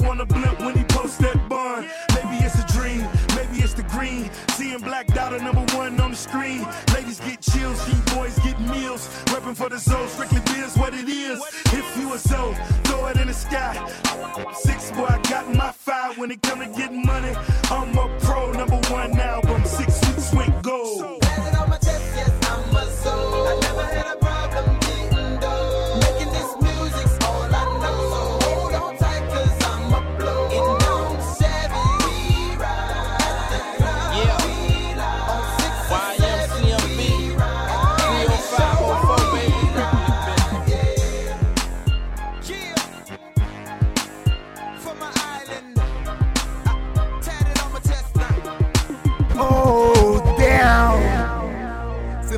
Wanna 0.00 0.26
blimp 0.26 0.58
when 0.58 0.76
he 0.76 0.82
posts 0.82 1.16
that 1.18 1.48
bun. 1.48 1.88
Maybe 2.12 2.44
it's 2.44 2.58
a 2.58 2.66
dream, 2.76 3.06
maybe 3.36 3.62
it's 3.62 3.72
the 3.72 3.84
green. 3.84 4.28
Seeing 4.56 4.80
Black 4.80 5.06
Dada 5.06 5.38
number 5.38 5.64
one 5.76 6.00
on 6.00 6.10
the 6.10 6.16
screen. 6.16 6.66
Ladies 6.92 7.20
get 7.20 7.40
chills, 7.40 7.78
you 7.88 7.94
boys 8.16 8.36
get 8.40 8.60
meals. 8.62 9.06
Repping 9.26 9.54
for 9.54 9.68
the 9.68 9.78
zone, 9.78 10.08
strictly 10.08 10.40
biz 10.46 10.76
what 10.76 10.92
it 10.92 11.08
is. 11.08 11.40
If 11.66 11.86
you 11.96 12.12
a 12.12 12.18
Zoe, 12.18 12.56
throw 12.82 13.06
it 13.06 13.16
in 13.16 13.28
the 13.28 13.34
sky. 13.34 13.78
Six 14.54 14.90
boy, 14.90 15.04
I 15.04 15.18
got 15.30 15.54
my 15.54 15.70
five. 15.70 16.18
When 16.18 16.32
it 16.32 16.42
come 16.42 16.58
to 16.58 16.66
getting 16.66 17.06
money, 17.06 17.32
I'm 17.70 17.96
a 17.96 18.08
pro. 18.22 18.50
Number 18.50 18.80
one 18.90 19.16
album, 19.20 19.64
six 19.66 20.00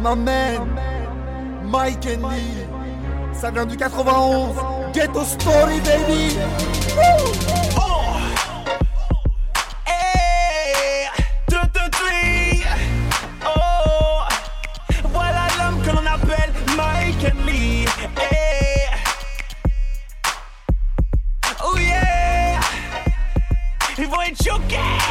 Mike 0.04 2.04
and 2.06 2.28
Lee. 2.28 2.66
Ça 3.32 3.50
vient 3.50 3.64
du 3.64 3.74
91. 3.76 4.54
Ghetto 4.92 5.24
Story, 5.24 5.80
baby! 5.80 6.36
Woo! 6.94 7.32
Hey, 9.86 11.08
two, 11.48 11.56
three. 11.92 12.62
Oh, 13.46 14.20
voilà 15.08 15.46
l'homme 15.58 15.80
que 15.82 15.90
l'on 15.90 16.04
appelle 16.06 16.52
Mike 16.76 17.24
and 17.24 17.46
Lee. 17.46 17.86
Hey. 18.20 18.90
Oh 21.64 21.78
yeah, 21.78 22.60
ils 23.98 24.06
vont 24.06 24.20
être 24.20 24.36
choqués. 24.44 25.03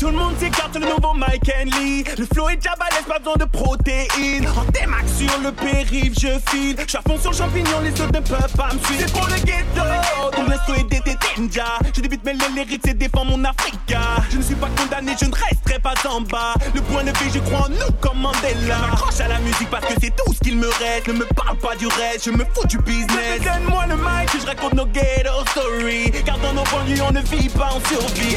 Tout 0.00 0.06
le 0.06 0.12
monde 0.12 0.34
s'écarte 0.40 0.74
le 0.76 0.86
nouveau 0.86 1.12
Mike 1.14 1.52
Lee 1.66 2.04
Le 2.18 2.24
flow 2.32 2.48
est 2.48 2.56
déjà 2.56 2.74
balèze, 2.76 3.04
pas 3.06 3.18
besoin 3.18 3.36
de 3.36 3.44
protéines 3.44 4.48
En 4.48 4.64
T-Max 4.72 5.12
sur 5.18 5.38
le 5.42 5.52
périph' 5.52 6.14
je 6.18 6.38
file 6.50 6.76
Je 6.80 6.88
suis 6.88 6.98
à 6.98 7.02
fond 7.06 7.18
sur 7.20 7.30
le 7.30 7.36
champignon, 7.36 7.80
les 7.82 7.92
autres 7.92 8.12
ne 8.14 8.20
peuvent 8.20 8.56
pas 8.56 8.72
me 8.72 8.84
suivre 8.84 9.04
C'est 9.06 9.12
pour 9.12 9.28
le 9.28 9.40
mêle 12.24 12.38
les 12.38 12.64
lyrics 12.64 12.86
et 12.86 12.94
défends 12.94 13.24
mon 13.24 13.42
Africa. 13.44 14.00
Je 14.30 14.38
ne 14.38 14.42
suis 14.42 14.54
pas 14.54 14.68
condamné, 14.76 15.12
je 15.20 15.26
ne 15.26 15.34
resterai 15.34 15.78
pas 15.78 15.94
en 16.08 16.20
bas. 16.20 16.54
Le 16.74 16.80
point 16.82 17.02
de 17.04 17.10
vue, 17.18 17.30
je 17.32 17.38
crois 17.40 17.66
en 17.66 17.68
nous 17.68 17.92
comme 18.00 18.18
Mandela. 18.18 18.52
Je 18.54 18.68
m'accroche 18.68 19.20
à 19.20 19.28
la 19.28 19.38
musique 19.40 19.70
parce 19.70 19.86
que 19.86 19.94
c'est 20.00 20.14
tout 20.16 20.32
ce 20.32 20.38
qu'il 20.40 20.56
me 20.56 20.68
reste. 20.68 21.08
Ne 21.08 21.14
me 21.14 21.24
parle 21.24 21.56
pas 21.58 21.76
du 21.76 21.86
reste, 21.86 22.26
je 22.26 22.30
me 22.30 22.44
fous 22.54 22.66
du 22.66 22.78
business. 22.78 23.40
Donne-moi 23.42 23.86
le 23.88 23.96
mic 23.96 24.30
que 24.32 24.40
je 24.40 24.46
raconte 24.46 24.74
nos 24.74 24.86
ghetto 24.86 25.44
stories. 25.50 26.10
Car 26.24 26.38
dans 26.38 26.52
nos 26.52 26.64
banlieues, 26.64 27.02
on 27.08 27.12
ne 27.12 27.20
vit 27.20 27.48
pas 27.48 27.70
en 27.72 27.80
survie. 27.88 28.36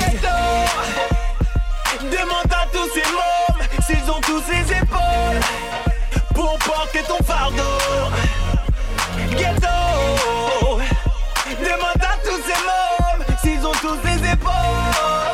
Demande 2.12 2.51
à 2.51 2.68
tous 2.72 2.89
ces 2.93 3.12
mômes 3.12 3.62
s'ils 3.86 4.12
ont 4.12 4.20
tous 4.22 4.41
ces 4.49 4.74
épaules 4.74 5.39
pour 6.36 6.58
porter 6.60 7.01
ton 7.08 7.24
fardeau. 7.24 7.64
Ghetto. 9.32 10.80
Demande 11.60 12.01
à 12.01 12.18
tous 12.24 12.41
ces 12.45 12.60
mômes 12.64 13.26
s'ils 13.41 13.66
ont 13.66 13.72
tous 13.82 13.97
ces 14.04 14.32
épaules 14.32 15.33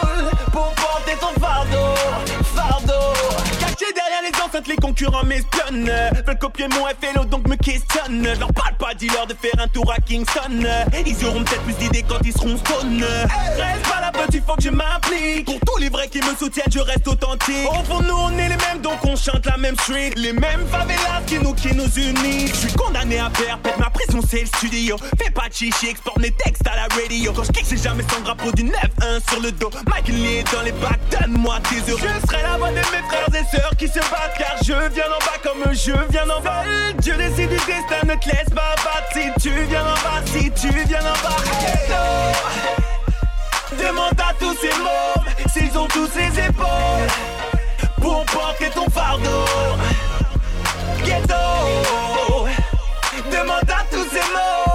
les 4.68 4.76
concurrents 4.76 5.24
m'espionnent. 5.24 5.92
Veulent 6.26 6.38
copier 6.38 6.68
mon 6.68 6.86
FLO 6.86 7.26
donc 7.26 7.48
me 7.48 7.56
questionnent. 7.56 8.28
Je 8.34 8.40
leur 8.40 8.52
parle 8.54 8.76
pas, 8.78 8.94
dis-leur 8.94 9.28
de 9.28 9.34
faire 9.34 9.60
un 9.60 9.68
tour 9.68 9.92
à 9.92 9.98
Kingston. 9.98 10.66
Ils 11.06 11.26
auront 11.26 11.44
peut-être 11.44 11.62
plus 11.64 11.74
d'idées 11.74 12.04
quand 12.08 12.20
ils 12.24 12.34
seront 12.34 12.58
stone. 12.58 13.04
Reste 13.04 13.88
pas 13.90 14.02
la 14.02 14.12
petite, 14.12 14.46
faut 14.46 14.56
que 14.56 14.64
je 14.64 14.70
m'implique. 14.70 15.46
Pour 15.46 15.60
tous 15.60 15.78
les 15.78 15.90
vrais 15.90 16.08
qui 16.08 16.20
me 16.20 16.36
soutiennent, 16.36 16.72
je 16.72 16.80
reste 16.80 17.08
authentique. 17.08 17.68
Au 17.70 17.84
fond, 17.84 18.02
nous 18.02 18.16
on 18.16 18.32
est 18.38 18.50
les 18.50 18.58
mêmes 18.58 18.82
donc 18.82 19.04
on 19.04 19.16
chante 19.16 19.46
la 19.46 19.58
même 19.58 19.76
street. 19.78 20.14
Les 20.16 20.34
mêmes 20.34 20.66
favelas 20.72 21.22
qui 21.28 21.40
nous, 21.40 21.54
qui 21.54 21.74
nous 21.76 21.90
unissent. 21.98 22.54
Je 22.54 22.68
suis 22.68 22.74
condamné 22.74 23.20
à 23.20 23.30
faire, 23.30 23.60
ma 23.78 23.90
prison 23.90 24.20
c'est 24.28 24.42
le 24.42 24.48
studio. 24.48 24.98
Fais 25.22 25.32
pas 25.32 25.48
de 25.48 25.54
chichi, 25.54 25.88
exporte 25.90 26.20
mes 26.20 26.32
textes 26.32 26.68
à 26.68 26.76
la 26.76 26.88
radio. 26.96 27.34
Quand 27.34 27.44
je 27.44 27.52
kick, 27.52 27.66
c'est 27.66 27.82
jamais 27.82 28.04
sans 28.12 28.22
drapeau 28.22 28.52
du 28.52 28.64
9-1 28.64 28.72
sur 29.30 29.42
le 29.42 29.52
dos. 29.52 29.70
Michael 29.88 30.16
Lee 30.16 30.38
est 30.38 30.54
dans 30.54 30.62
les 30.62 30.72
bacs, 30.72 31.00
donne-moi 31.12 31.58
tes 31.70 31.92
euros. 31.92 32.02
Je 32.02 32.28
serai 32.28 32.42
la 32.44 32.58
voix 32.58 32.70
de 32.70 32.76
mes 32.76 32.82
frères 32.82 33.28
et 33.30 33.56
sœurs 33.56 33.72
qui 33.78 33.88
se 33.88 34.00
battent 34.00 34.39
car 34.40 34.56
je 34.64 34.74
viens 34.94 35.10
d'en 35.10 35.20
bas 35.20 35.40
comme 35.44 35.74
je 35.74 35.92
viens 36.10 36.26
d'en 36.26 36.40
bas. 36.40 36.64
Dieu 37.00 37.16
décide 37.16 37.50
du 37.50 37.58
destin, 37.58 38.06
ne 38.06 38.16
te 38.16 38.30
laisse 38.30 38.50
pas 38.50 38.76
battre 38.84 39.10
si 39.14 39.30
tu 39.42 39.50
viens 39.66 39.84
d'en 39.84 39.94
bas, 39.94 40.22
si 40.26 40.52
tu 40.52 40.70
viens 40.70 41.00
d'en 41.00 41.20
bas. 41.24 41.36
Hello. 41.62 42.06
Demande 43.78 44.20
à 44.20 44.34
tous 44.40 44.56
ces 44.62 44.74
mômes 44.80 45.26
s'ils 45.54 45.78
ont 45.78 45.88
tous 45.88 46.08
ces 46.08 46.40
épaules 46.40 47.10
pour 48.02 48.26
porter 48.26 48.70
ton 48.74 48.90
fardeau. 48.90 49.46
Ghetto. 51.04 52.48
Demande 53.32 53.70
à 53.70 53.84
tous 53.92 54.08
ces 54.12 54.26
mômes 54.32 54.69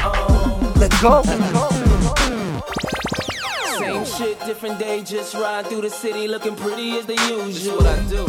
Oh. 0.00 0.74
Let's 0.76 1.00
go. 1.02 1.22
Same 3.78 4.04
shit, 4.04 4.38
different 4.46 4.78
day, 4.78 5.02
just 5.02 5.34
ride 5.34 5.66
through 5.66 5.82
the 5.82 5.90
city 5.90 6.28
looking 6.28 6.54
pretty 6.56 6.98
as 6.98 7.06
the 7.06 7.14
usual. 7.14 7.76
what 7.76 7.86
I 7.86 8.02
do. 8.04 8.26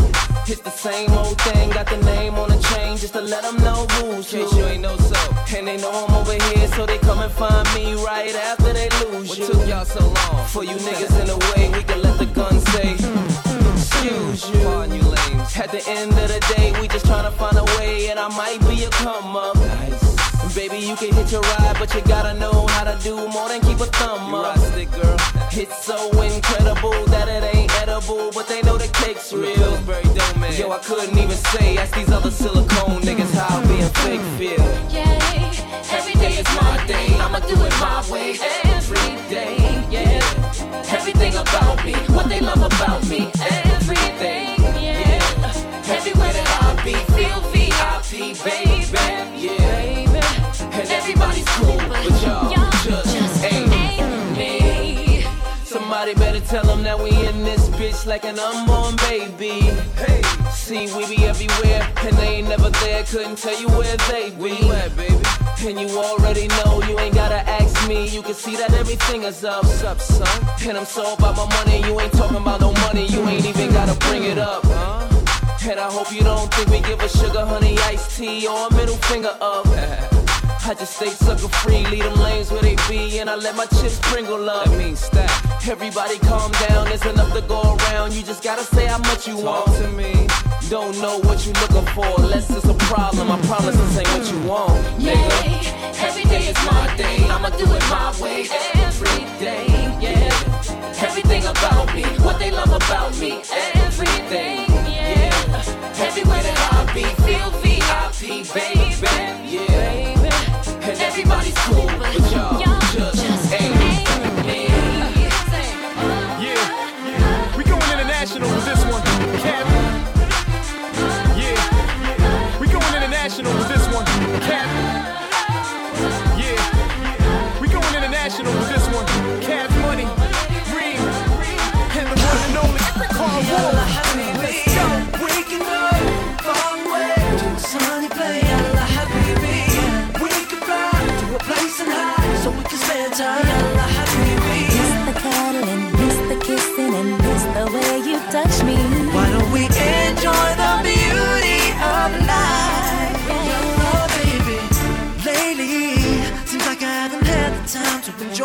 It's 0.52 0.62
the 0.62 0.72
same 0.72 1.12
old 1.12 1.40
thing, 1.42 1.70
got 1.72 1.88
the 1.88 1.98
name 1.98 2.36
on 2.36 2.50
the 2.50 2.58
chain 2.58 2.98
just 2.98 3.14
to 3.14 3.22
let 3.22 3.44
them 3.44 3.58
know 3.58 3.86
who's 3.86 4.32
who. 4.32 4.40
you 4.40 4.66
ain't 4.66 4.82
know 4.82 4.98
so. 4.98 5.58
And 5.58 5.68
they 5.68 5.78
know 5.78 5.92
I'm 5.92 6.16
over 6.16 6.34
here, 6.34 6.68
so 6.70 6.86
they 6.86 6.98
come 7.00 7.20
and 7.20 7.32
find 7.32 7.68
me 7.76 7.94
right 8.04 8.34
after 8.36 8.74
they 8.74 8.90
lose 9.06 9.38
you. 9.38 9.46
What 9.46 9.54
took 9.54 9.68
y'all 9.68 9.86
so 9.86 10.06
long? 10.06 10.46
For 10.48 10.64
you 10.64 10.76
niggas 10.76 11.20
in 11.22 11.28
the 11.28 11.38
way, 11.54 11.70
we 11.70 11.84
can 11.84 12.02
let 12.02 12.18
the 12.18 12.26
gun 12.26 12.60
say, 12.60 12.96
excuse 14.00 14.50
you. 14.50 14.64
Pardon 14.66 14.96
you 14.96 15.04
lames. 15.04 15.58
At 15.58 15.72
the 15.72 15.84
end 15.88 16.12
of 16.12 16.28
the 16.28 16.40
day, 16.56 16.74
we 16.80 16.88
just 16.88 17.06
tryna 17.06 17.32
find 17.34 17.58
a 17.58 17.64
way, 17.78 18.10
and 18.10 18.20
I 18.20 18.28
might 18.30 18.60
be 18.68 18.84
a 18.84 18.90
come 18.90 19.36
up. 19.36 19.56
Nice. 19.56 20.56
Baby, 20.56 20.78
you 20.78 20.96
can 20.96 21.14
hit 21.14 21.32
your 21.32 21.42
ride, 21.42 21.76
but 21.78 21.94
you 21.94 22.02
gotta 22.02 22.34
know 22.40 22.66
how 22.68 22.84
to 22.84 22.98
do 23.04 23.16
more 23.30 23.50
than 23.50 23.62
keep 23.62 23.80
a 23.80 23.86
thumb 23.86 24.34
up. 24.34 24.58
Stick, 24.58 24.92
girl. 24.92 25.18
It's 25.52 25.86
so 25.86 25.98
incredible 26.22 27.06
that 27.08 27.28
it 27.28 27.44
ain't 27.56 27.72
edible, 27.82 28.32
but 28.34 28.48
they 28.48 28.62
know 28.62 28.78
the 28.78 28.88
cake's 28.88 29.32
real. 29.34 29.82
Breakdown 29.82 30.40
man 30.40 30.54
Yo, 30.58 30.72
I 30.72 30.80
couldn't 30.80 31.18
even 31.18 31.38
say, 31.54 31.78
ask 31.78 31.94
these 31.96 32.12
other 32.12 32.32
silicone 32.32 33.02
niggas 33.02 33.34
how 33.34 33.62
being 33.68 33.90
fake 34.02 34.26
feel. 34.38 34.66
Every 35.92 36.14
day 36.14 36.38
is 36.38 36.48
my 36.56 36.84
day, 36.88 37.08
I'ma 37.20 37.40
do 37.40 37.56
it 37.66 37.74
my 37.80 38.04
way. 38.10 38.38
Every 38.64 39.10
day, 39.30 39.58
yeah. 39.92 40.40
Everything 40.92 41.36
about 41.36 41.86
me, 41.86 41.94
what 42.16 42.28
they 42.30 42.40
love 42.40 42.64
about 42.64 42.79
Somebody 56.10 56.40
better 56.40 56.46
tell 56.48 56.64
them 56.66 56.82
that 56.84 56.98
we 56.98 57.12
in 57.12 57.44
this 57.44 57.70
bitch 57.70 58.08
like 58.08 58.26
an 58.26 58.40
unborn 58.40 58.96
baby. 58.96 59.62
Hey, 59.94 60.24
see, 60.50 60.92
we 60.98 61.06
be 61.06 61.24
everywhere, 61.26 61.88
and 61.98 62.18
they 62.18 62.38
ain't 62.38 62.50
never 62.50 62.72
there. 62.82 63.04
Couldn't 63.04 63.38
tell 63.38 63.60
you 63.62 63.68
where 63.70 63.96
they 64.10 64.32
be. 64.32 64.58
baby? 64.96 65.22
And 65.68 65.80
you 65.80 66.00
already 66.00 66.48
know, 66.48 66.82
you 66.88 66.98
ain't 67.00 67.14
gotta 67.14 67.48
ask 67.48 67.88
me. 67.88 68.08
You 68.08 68.24
can 68.24 68.34
see 68.34 68.56
that 68.56 68.74
everything 68.74 69.22
is 69.22 69.44
up. 69.44 69.64
What's 69.64 69.84
up, 69.84 70.00
son? 70.00 70.28
And 70.68 70.80
I'm 70.80 70.86
so 70.86 71.14
about 71.14 71.38
my 71.38 71.46
money, 71.58 71.86
you 71.86 72.00
ain't 72.00 72.14
talking 72.14 72.38
about 72.38 72.62
no 72.62 72.74
money. 72.74 73.06
You 73.06 73.28
ain't 73.28 73.46
even 73.46 73.72
gotta 73.72 73.94
bring 74.08 74.24
it 74.24 74.40
up. 74.40 74.64
Huh? 74.66 75.70
And 75.70 75.80
I 75.80 75.92
hope 75.92 76.12
you 76.12 76.22
don't 76.22 76.52
think 76.56 76.70
we 76.70 76.82
give 76.82 77.00
a 77.02 77.10
sugar 77.10 77.46
honey 77.46 77.78
iced 77.80 78.18
tea 78.18 78.48
or 78.48 78.68
a 78.68 78.74
middle 78.74 78.98
finger 78.98 79.38
up. 79.40 79.68
I 80.70 80.76
just 80.76 80.98
stay 80.98 81.10
sucker 81.10 81.48
free, 81.48 81.84
lead 81.88 82.04
them 82.04 82.14
lanes 82.20 82.52
where 82.52 82.62
they 82.62 82.76
be, 82.88 83.18
and 83.18 83.28
I 83.28 83.34
let 83.34 83.56
my 83.56 83.66
chips 83.66 83.96
sprinkle 83.96 84.48
up. 84.48 84.66
That 84.66 84.78
means 84.78 85.00
stack. 85.00 85.68
Everybody 85.68 86.20
calm 86.20 86.52
down, 86.70 86.86
there's 86.86 87.04
enough 87.08 87.34
to 87.34 87.42
go 87.42 87.76
around. 87.76 88.14
You 88.14 88.22
just 88.22 88.44
gotta 88.44 88.62
say 88.62 88.86
how 88.86 89.00
much 89.00 89.28
you 89.28 89.36
want 89.38 89.66
to 89.78 89.88
me. 89.90 90.28
Don't 90.70 90.96
know 91.02 91.18
what 91.22 91.44
you 91.44 91.54
looking 91.54 91.88
for, 91.96 92.06
unless 92.22 92.52
it's 92.56 92.68
a 92.68 92.76
problem. 92.86 93.32
I 93.32 93.42
promise 93.48 93.76
this 93.78 93.98
ain't 93.98 94.10
what 94.10 94.32
you 94.32 94.48
want. 94.48 94.86
Nigga. 95.02 96.04
Every 96.06 96.24
day 96.26 96.46
is 96.50 96.58
my 96.64 96.96
day, 96.96 97.18
I'ma 97.26 97.50
do 97.50 97.66
it 97.66 97.84
my 97.90 98.14
way. 98.22 98.46
Every 98.76 99.26
day, 99.40 99.66
yeah. 100.00 100.30
Everything 101.02 101.48
about 101.48 101.96
me, 101.96 102.04
what 102.22 102.38
they 102.38 102.52
love 102.52 102.72
about 102.72 103.18
me. 103.18 103.42
Everything, 103.74 104.70
yeah. 104.86 105.34
Everywhere 105.98 106.44
that 106.44 106.58
I 106.72 106.94
be, 106.94 107.06
feel 107.26 107.50
VIP, 107.58 108.54
baby, 108.54 109.49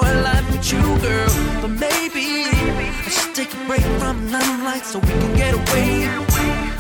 enjoy 0.05 0.23
life 0.23 0.51
with 0.51 0.73
you, 0.73 0.83
girl. 1.01 1.29
But 1.61 1.69
maybe 1.69 2.47
I 3.07 3.09
should 3.11 3.35
take 3.35 3.53
a 3.53 3.67
break 3.67 3.83
from 3.99 4.27
the 4.27 4.39
limelight 4.39 4.85
so 4.85 4.99
we 4.99 5.09
can 5.09 5.37
get 5.37 5.55
away. 5.55 6.05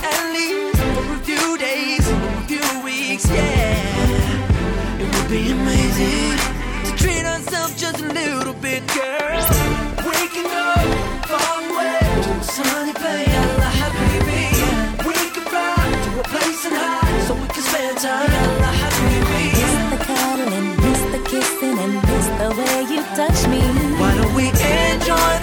At 0.02 0.32
least 0.32 0.78
for 0.78 1.14
a 1.14 1.20
few 1.24 1.58
days, 1.58 2.06
for 2.06 2.14
a 2.14 2.46
few 2.46 2.84
weeks, 2.84 3.28
yeah. 3.30 5.00
It 5.00 5.14
would 5.14 5.30
be 5.30 5.52
amazing 5.52 6.38
to 6.86 6.96
treat 6.96 7.24
ourselves 7.24 7.80
just 7.80 8.00
a 8.00 8.12
little 8.12 8.54
bit, 8.54 8.86
girl. 8.88 9.53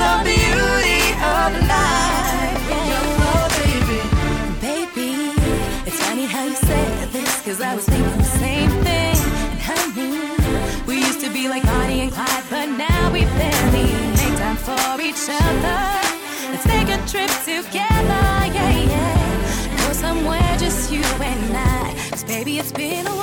the 0.03 0.13
beauty 0.30 1.03
of 1.36 1.49
life. 1.72 2.59
Baby. 3.61 3.99
Baby, 4.67 5.11
it's 5.88 5.99
funny 6.05 6.26
how 6.26 6.43
you 6.45 6.55
said 6.55 7.09
this, 7.09 7.41
cause 7.45 7.61
I 7.61 7.76
was 7.76 7.86
thinking 7.86 8.17
the 8.17 8.34
same 8.43 8.72
thing. 8.86 9.17
And 9.51 9.61
honey, 9.69 10.86
we 10.88 10.95
used 10.97 11.22
to 11.22 11.30
be 11.32 11.47
like 11.47 11.63
Bonnie 11.63 12.01
and 12.01 12.11
Clyde, 12.11 12.43
but 12.49 12.67
now 12.67 13.11
we 13.11 13.22
barely 13.39 13.88
make 14.19 14.36
time 14.43 14.57
for 14.57 15.01
each 15.01 15.26
other. 15.30 15.82
Let's 16.51 16.65
take 16.65 16.89
a 16.89 16.99
trip 17.11 17.32
together, 17.45 18.26
yeah, 18.55 18.78
yeah. 18.93 19.78
Go 19.88 19.93
somewhere 19.93 20.55
just 20.57 20.91
you 20.91 21.03
and 21.22 21.51
baby, 22.32 22.59
it's 22.59 22.72
been 22.72 23.05
a 23.05 23.09
while. 23.09 23.20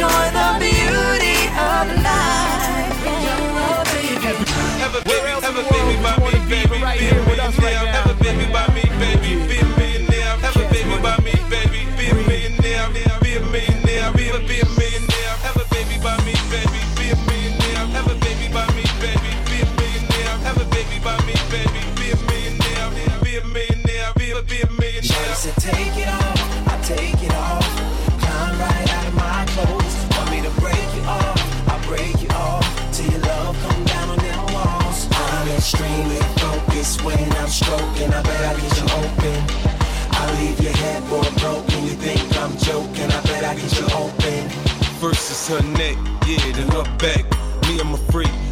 Enjoy 0.00 0.30
the 0.32 0.49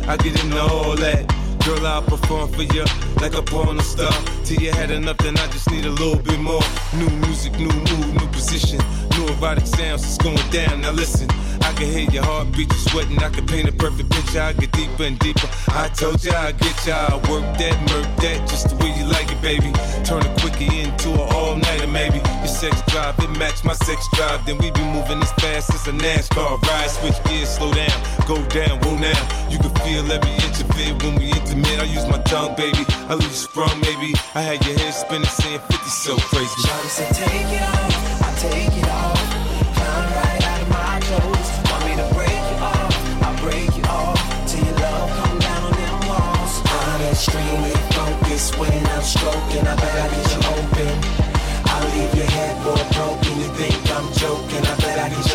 I 0.08 0.16
get 0.16 0.42
into 0.42 0.58
all 0.58 0.96
that. 0.96 1.28
Girl, 1.66 1.86
I'll 1.86 2.00
perform 2.00 2.50
for 2.52 2.62
you 2.62 2.84
like 3.20 3.34
a 3.34 3.42
porn 3.42 3.78
star. 3.80 4.10
Till 4.42 4.58
you 4.62 4.72
had 4.72 4.90
enough, 4.90 5.18
then 5.18 5.36
I 5.36 5.46
just 5.48 5.70
need 5.70 5.84
a 5.84 5.90
little 5.90 6.16
bit 6.16 6.40
more. 6.40 6.62
New 6.96 7.10
music, 7.26 7.52
new 7.58 7.68
mood, 7.68 8.14
new 8.16 8.26
position. 8.28 8.80
New 9.18 9.28
erotic 9.34 9.66
sounds, 9.66 10.04
it's 10.04 10.16
going 10.16 10.40
down. 10.50 10.80
Now 10.80 10.92
listen, 10.92 11.27
can 11.78 11.86
hear 11.86 12.10
your 12.10 12.24
heartbeat, 12.24 12.66
you 12.72 12.78
sweating. 12.90 13.18
I 13.22 13.30
can 13.30 13.46
paint 13.46 13.68
a 13.68 13.72
perfect 13.72 14.10
picture. 14.10 14.42
I 14.42 14.52
get 14.52 14.72
deeper 14.72 15.04
and 15.04 15.18
deeper. 15.20 15.48
I 15.68 15.88
told 15.94 16.24
you 16.24 16.32
I 16.32 16.50
get 16.52 16.74
ya. 16.86 17.06
I 17.06 17.16
work 17.30 17.46
that, 17.62 17.76
murk 17.90 18.10
that, 18.18 18.38
just 18.50 18.70
the 18.70 18.76
way 18.82 18.90
you 18.98 19.06
like 19.06 19.30
it, 19.30 19.40
baby. 19.40 19.70
Turn 20.02 20.26
a 20.26 20.30
quickie 20.42 20.66
into 20.82 21.14
an 21.14 21.26
all 21.30 21.54
nighter, 21.54 21.86
maybe. 21.86 22.18
Your 22.42 22.50
sex 22.50 22.82
drive, 22.90 23.14
it 23.20 23.30
match 23.38 23.62
my 23.62 23.74
sex 23.74 24.02
drive. 24.14 24.44
Then 24.44 24.58
we 24.58 24.72
be 24.72 24.82
moving 24.90 25.22
as 25.22 25.30
fast 25.38 25.70
as 25.70 25.86
a 25.86 25.92
NASCAR 25.92 26.60
ride. 26.62 26.90
Switch 26.90 27.22
gears, 27.24 27.48
slow 27.48 27.72
down, 27.72 27.98
go 28.26 28.42
down, 28.50 28.82
whoa 28.82 28.98
now. 28.98 29.22
You 29.48 29.58
can 29.58 29.70
feel 29.86 30.02
every 30.10 30.34
inch 30.34 30.58
of 30.58 30.74
it 30.74 31.02
when 31.02 31.14
we 31.14 31.30
intimate. 31.30 31.78
I 31.78 31.84
use 31.84 32.06
my 32.10 32.18
tongue, 32.26 32.56
baby. 32.56 32.82
I 33.06 33.14
leave 33.14 33.30
you 33.30 33.42
sprung, 33.46 33.78
maybe. 33.80 34.18
I 34.34 34.42
had 34.42 34.58
your 34.66 34.76
head 34.78 34.94
spinning, 34.94 35.30
saying 35.30 35.60
50 35.70 35.76
so 35.86 36.16
crazy. 36.16 36.58
Shawty 36.66 36.90
said, 36.90 37.14
take 37.14 37.52
it 37.54 37.62
off, 37.62 38.22
I 38.26 38.30
take 38.42 38.76
it 38.82 38.88
off. 38.90 39.17
Focused 48.38 48.58
when 48.58 48.86
I'm 48.86 49.02
stroking. 49.02 49.66
I 49.66 49.74
bet 49.76 49.94
I 49.94 50.08
get 50.14 50.30
you 50.32 50.40
open. 50.54 50.94
I 51.66 51.78
leave 51.94 52.14
your 52.14 52.30
headboard 52.30 52.86
broken. 52.94 53.40
You 53.40 53.48
think 53.54 53.74
I'm 53.90 54.12
joking? 54.14 54.64
I 54.66 54.76
bet 54.76 54.98
I 54.98 55.08
get 55.08 55.27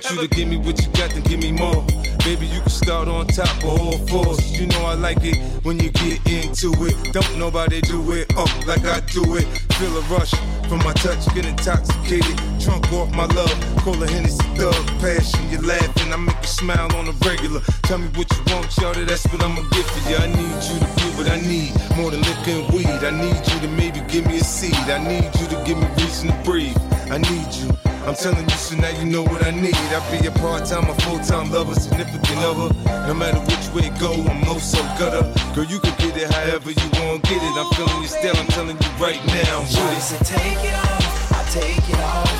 want 0.00 0.16
you 0.16 0.28
to 0.28 0.34
give 0.34 0.48
me 0.48 0.56
what 0.56 0.80
you 0.80 0.90
got, 0.92 1.10
then 1.10 1.22
give 1.22 1.40
me 1.40 1.52
more. 1.52 1.84
Baby, 2.24 2.46
you 2.46 2.60
can 2.60 2.70
start 2.70 3.08
on 3.08 3.26
top 3.26 3.56
of 3.64 3.80
all 3.80 3.98
fours. 4.08 4.58
You 4.58 4.66
know 4.66 4.84
I 4.84 4.94
like 4.94 5.22
it 5.22 5.36
when 5.64 5.78
you 5.78 5.90
get 5.90 6.18
into 6.26 6.72
it. 6.86 7.12
Don't 7.12 7.38
nobody 7.38 7.80
do 7.82 8.12
it 8.12 8.34
up 8.36 8.50
like 8.66 8.84
I 8.84 9.00
do 9.12 9.36
it. 9.36 9.46
Feel 9.76 9.96
a 9.96 10.00
rush 10.02 10.32
from 10.68 10.78
my 10.78 10.92
touch, 10.94 11.22
get 11.34 11.44
intoxicated. 11.44 12.36
Drunk 12.60 12.92
off 12.92 13.10
my 13.14 13.26
love, 13.26 13.56
call 13.78 14.02
a 14.02 14.08
Hennessy 14.08 14.42
thug. 14.56 14.74
Passion, 15.00 15.50
you 15.50 15.60
laughing, 15.66 16.12
I 16.12 16.16
make 16.16 16.40
you 16.40 16.48
smile 16.48 16.96
on 16.96 17.08
a 17.08 17.12
regular. 17.26 17.60
Tell 17.82 17.98
me 17.98 18.08
what 18.14 18.30
you 18.30 18.54
want, 18.54 18.76
y'all, 18.78 18.94
that's 18.94 19.26
what 19.28 19.42
I'ma 19.42 19.62
get 19.70 19.84
for 19.84 20.10
you. 20.10 20.16
I 20.16 20.26
need 20.28 20.60
you 20.68 20.78
to 20.80 20.88
get 20.96 21.12
what 21.18 21.28
I 21.28 21.40
need, 21.40 21.72
more 21.96 22.10
than 22.10 22.20
liquor 22.22 22.56
and 22.56 22.72
weed. 22.72 22.86
I 22.86 23.10
need 23.10 23.36
you 23.36 23.60
to 23.60 23.68
maybe 23.68 24.00
give 24.08 24.26
me 24.26 24.38
a 24.38 24.44
seed. 24.44 24.74
I 24.74 24.98
need 24.98 25.30
you 25.40 25.46
to 25.48 25.62
give 25.64 25.78
me 25.78 25.86
reason 25.98 26.28
to 26.28 26.36
breathe. 26.44 26.76
I 27.10 27.18
need 27.18 27.52
you. 27.54 27.89
I'm 28.06 28.14
telling 28.14 28.48
you, 28.48 28.56
so 28.56 28.76
now 28.76 28.88
you 28.98 29.04
know 29.04 29.22
what 29.22 29.44
I 29.44 29.50
need. 29.50 29.74
I 29.74 30.00
be 30.10 30.26
a 30.26 30.30
part-time, 30.30 30.88
a 30.88 30.94
full-time 31.02 31.52
lover, 31.52 31.74
significant 31.74 32.38
other. 32.38 32.72
No 33.06 33.12
matter 33.12 33.38
which 33.40 33.68
way 33.74 33.92
it 33.92 34.00
go, 34.00 34.12
I'm 34.12 34.40
no 34.40 34.56
so 34.58 34.80
gutter. 34.96 35.20
Girl, 35.54 35.64
you 35.64 35.78
can 35.80 35.94
get 35.98 36.16
it 36.16 36.32
however 36.32 36.70
you 36.70 36.88
want, 36.96 37.22
get 37.24 37.42
it. 37.44 37.54
I'm 37.60 37.68
feeling 37.76 38.00
your 38.00 38.08
still, 38.08 38.36
I'm 38.36 38.46
telling 38.48 38.78
you 38.80 38.90
right 38.96 39.20
now. 39.26 39.60
Shawty 39.68 40.00
With 40.00 40.16
it. 40.16 40.24
take 40.32 40.64
it 40.64 40.74
off, 40.74 41.32
I 41.32 41.40
take 41.52 41.88
it 41.92 42.00
off. 42.00 42.36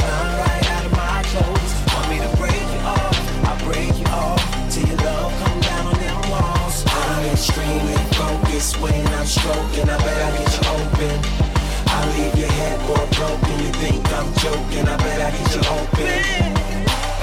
Climb 0.00 0.32
right 0.40 0.70
out 0.72 0.86
of 0.86 0.92
my 0.96 1.22
clothes. 1.28 1.72
Want 1.92 2.08
me 2.08 2.18
to 2.24 2.32
break 2.40 2.64
you 2.72 2.80
off, 2.88 3.16
I 3.44 3.52
break 3.68 3.92
you 4.00 4.06
off. 4.16 4.40
Till 4.72 4.88
your 4.88 4.96
love 4.96 5.32
come 5.44 5.60
down 5.60 5.86
on 5.92 5.98
them 6.00 6.30
walls. 6.32 6.84
I'm 6.88 7.24
extremely 7.28 8.00
focused 8.16 8.80
when 8.80 9.06
I'm 9.12 9.26
stroking. 9.26 9.90
I 9.92 9.96
bet 9.98 10.16
I 10.24 10.38
get 10.40 10.50
you 10.56 10.70
open. 10.72 11.51
I 12.02 12.04
leave 12.18 12.34
your 12.36 12.50
headboard 12.50 13.08
broken. 13.14 13.56
You 13.62 13.72
think 13.78 14.02
I'm 14.12 14.28
joking? 14.42 14.86
I 14.88 14.96
bet 14.96 15.20
I 15.22 15.30
get 15.30 15.54
you 15.54 15.62
open. 15.70 16.06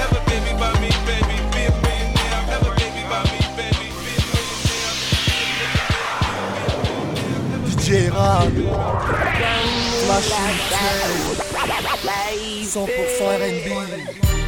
Have 0.00 0.12
a 0.16 0.20
baby 0.24 0.52
by 0.56 0.72
me, 0.80 0.88
baby, 1.04 1.36
be 1.52 1.62
a 1.68 1.72
millionaire. 1.84 2.42
Have 2.48 2.64
a 2.64 2.72
baby 2.80 3.02
by 3.12 3.20
me, 3.28 3.40
baby, 3.60 3.86
be 4.00 4.12
a 7.56 7.60
DJ 7.68 7.88
R'an. 8.08 8.52
Flash 10.06 10.30
100% 12.72 13.20
R&B. 13.20 14.39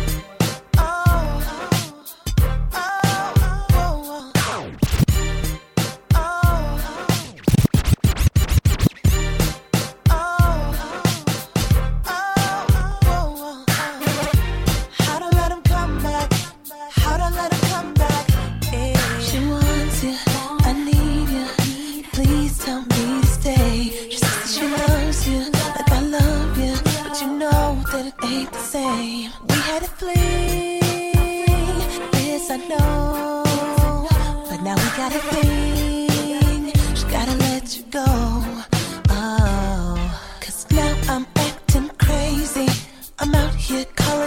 Here 43.62 43.86
calling 43.94 44.21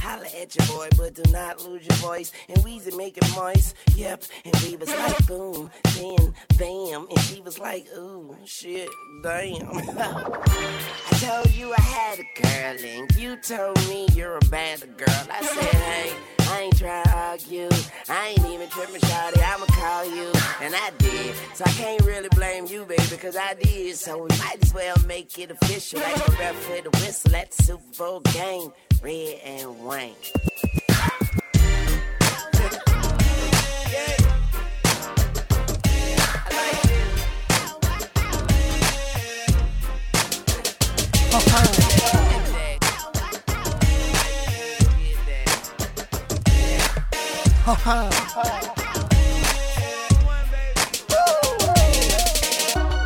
Holla 0.00 0.26
at 0.40 0.54
your 0.56 0.66
boy, 0.66 0.88
but 0.96 1.14
do 1.14 1.22
not 1.32 1.64
lose 1.64 1.86
your 1.86 1.96
voice. 1.96 2.32
And 2.48 2.58
Weezy 2.58 2.96
making 2.96 3.28
moist, 3.34 3.74
yep. 3.94 4.22
And 4.44 4.54
we 4.62 4.76
was 4.76 4.88
like, 4.88 5.26
boom, 5.26 5.70
then 5.96 6.34
bam. 6.58 7.06
And 7.10 7.20
she 7.20 7.40
was 7.40 7.58
like, 7.58 7.86
ooh, 7.96 8.36
shit, 8.44 8.88
damn. 9.22 9.68
I 9.72 11.18
told 11.20 11.50
you 11.54 11.72
I 11.76 11.80
had 11.80 12.18
a 12.18 12.42
girl, 12.42 12.84
and 12.84 13.16
you 13.16 13.36
told 13.36 13.76
me 13.88 14.06
you're 14.14 14.36
a 14.36 14.44
bad 14.50 14.80
girl. 14.96 15.26
I 15.30 15.42
said, 15.42 15.74
hey, 15.80 16.12
I 16.50 16.60
ain't 16.62 16.78
trying 16.78 17.04
to 17.04 17.10
argue. 17.16 17.68
I 18.08 18.28
ain't 18.28 18.46
even 18.46 18.68
tripping, 18.68 19.00
shawty. 19.00 19.42
I'ma 19.42 19.66
call 19.66 20.04
you. 20.04 20.32
And 20.60 20.74
I 20.74 20.90
did. 20.98 21.34
So 21.54 21.64
I 21.64 21.70
can't 21.70 22.02
really 22.04 22.28
blame 22.30 22.66
you, 22.66 22.84
baby, 22.84 23.02
because 23.08 23.36
I 23.36 23.54
did. 23.54 23.96
So 23.96 24.18
we 24.24 24.28
might 24.38 24.58
as 24.62 24.74
well 24.74 24.96
make 25.06 25.38
it 25.38 25.50
official. 25.50 26.00
Like 26.00 26.16
a 26.28 26.32
ref 26.32 26.70
with 26.70 26.86
a 26.86 26.90
whistle 27.04 27.36
at 27.36 27.50
the 27.52 27.62
Super 27.62 27.96
Bowl 27.96 28.20
game. 28.20 28.72
Red 29.02 29.40
and 29.44 29.82
Wayne. 29.82 30.14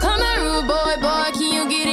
Come 0.00 0.20
on, 0.20 0.40
rude 0.40 0.66
boy, 0.66 0.96
boy, 1.00 1.30
can 1.32 1.52
you 1.52 1.68
give? 1.68 1.83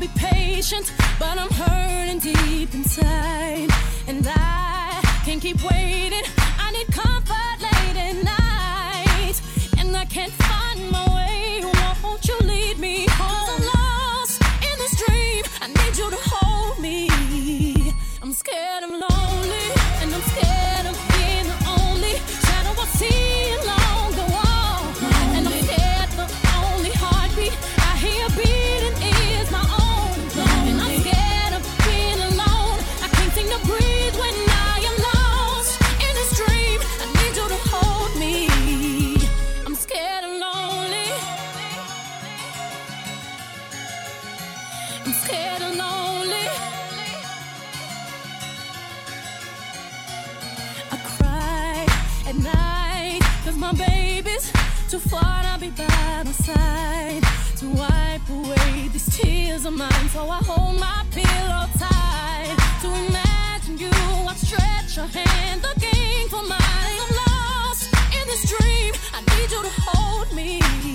be 0.00 0.08
patient, 0.16 0.92
but 1.18 1.38
I'm 1.38 1.50
hurting 1.50 2.20
deep 2.20 2.72
inside. 2.74 3.70
And 4.08 4.26
I 4.26 5.00
can't 5.26 5.42
keep 5.42 5.62
waiting. 5.62 6.24
I 6.58 6.72
need 6.72 6.86
comfort. 6.86 7.39
So 60.20 60.28
I 60.28 60.36
hold 60.44 60.78
my 60.78 61.02
pillow 61.12 61.64
tight 61.78 62.54
to 62.82 62.88
imagine 63.08 63.78
you. 63.78 63.88
I 64.28 64.34
stretch 64.36 64.98
your 64.98 65.06
hand, 65.06 65.62
looking 65.62 66.28
for 66.28 66.42
mine. 66.42 66.98
I'm 67.04 67.12
lost 67.24 67.88
in 68.12 68.28
this 68.28 68.44
dream. 68.46 68.92
I 69.14 69.20
need 69.22 69.50
you 69.50 69.62
to 69.62 69.72
hold 69.80 70.30
me. 70.36 70.89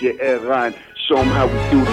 We 0.00 0.12
do. 0.12 1.84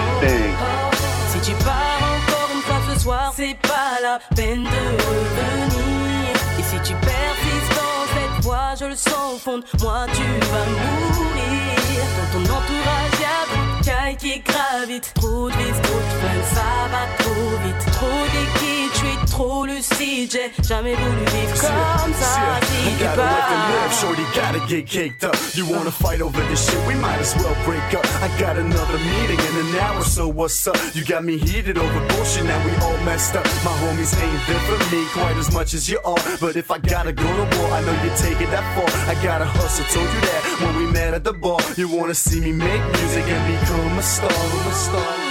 Si 1.30 1.40
tu 1.42 1.52
pars 1.64 2.00
encore 2.02 2.50
une 2.54 2.62
fois 2.62 2.82
ce 2.94 3.00
soir, 3.00 3.34
c'est 3.36 3.58
pas 3.64 4.00
la 4.02 4.20
peine 4.36 4.64
de 4.64 4.68
revenir. 5.08 6.36
Et 6.60 6.64
si 6.64 6.78
tu 6.84 6.94
persistes 6.94 7.76
dans 7.76 8.06
cette 8.14 8.44
voie, 8.44 8.76
je 8.80 8.86
le 8.86 8.96
sens 8.96 9.34
au 9.34 9.38
fond 9.38 9.60
moi, 9.82 10.06
tu 10.14 10.22
vas 10.22 10.66
mourir. 10.66 12.06
Dans 12.18 12.30
ton 12.34 12.44
entourage, 12.44 13.20
y'a 13.20 13.46
cailles 13.84 14.18
qui 14.18 14.40
gravitent. 14.40 15.12
Trop 15.16 15.50
de 15.50 15.56
vis, 15.56 15.82
trop 15.82 16.00
de 16.00 16.12
flingues, 16.20 16.50
ça 16.54 16.88
va 16.92 17.24
trop 17.24 17.58
vite. 17.64 17.86
Trop 17.92 18.24
d'équipes, 18.34 18.94
je 18.94 19.00
suis 19.00 19.26
trop 19.32 19.66
lucide. 19.66 20.32
J'ai 20.32 20.64
jamais 20.64 20.94
voulu 20.96 21.26
vivre 21.26 21.60
comme 21.60 21.95
shorty 24.02 24.24
gotta 24.36 24.60
get 24.68 24.88
caked 24.88 25.24
up. 25.24 25.36
You 25.54 25.66
wanna 25.70 25.92
fight 25.92 26.22
over 26.22 26.42
this 26.50 26.70
shit? 26.70 26.88
We 26.88 26.96
might 26.96 27.20
as 27.20 27.34
well 27.36 27.56
break 27.64 27.88
up. 27.94 28.06
I 28.22 28.28
got 28.40 28.58
another 28.58 28.98
meeting 28.98 29.40
in 29.40 29.54
an 29.64 29.76
hour, 29.80 30.02
so 30.04 30.28
what's 30.28 30.68
up? 30.68 30.78
You 30.94 31.06
got 31.06 31.24
me 31.24 31.38
heated 31.38 31.78
over 31.78 32.00
bullshit, 32.10 32.46
now 32.46 32.60
we 32.66 32.72
all 32.84 32.98
messed 33.06 33.36
up. 33.36 33.46
My 33.64 33.76
homies 33.84 34.14
ain't 34.22 34.42
there 34.48 34.64
for 34.68 34.80
me 34.96 35.06
quite 35.14 35.38
as 35.38 35.54
much 35.54 35.74
as 35.74 35.90
you 35.90 36.00
are. 36.04 36.24
But 36.42 36.56
if 36.56 36.72
I 36.72 36.78
gotta 36.80 37.14
go 37.14 37.24
to 37.40 37.58
war, 37.58 37.70
I 37.72 37.82
know 37.86 37.96
you 38.04 38.12
take 38.18 38.40
it 38.42 38.52
that 38.52 38.66
far. 38.76 38.90
I 39.12 39.16
gotta 39.24 39.46
hustle, 39.46 39.86
told 39.94 40.10
you 40.16 40.22
that 40.30 40.42
when 40.62 40.76
we 40.78 40.92
met 40.92 41.14
at 41.14 41.24
the 41.24 41.34
bar. 41.34 41.60
You 41.78 41.88
wanna 41.88 42.16
see 42.16 42.40
me 42.42 42.52
make 42.52 42.84
music 42.98 43.26
and 43.28 43.44
become 43.54 43.98
a 43.98 44.04
star, 44.04 44.30
a 44.30 44.74
star. 44.74 45.25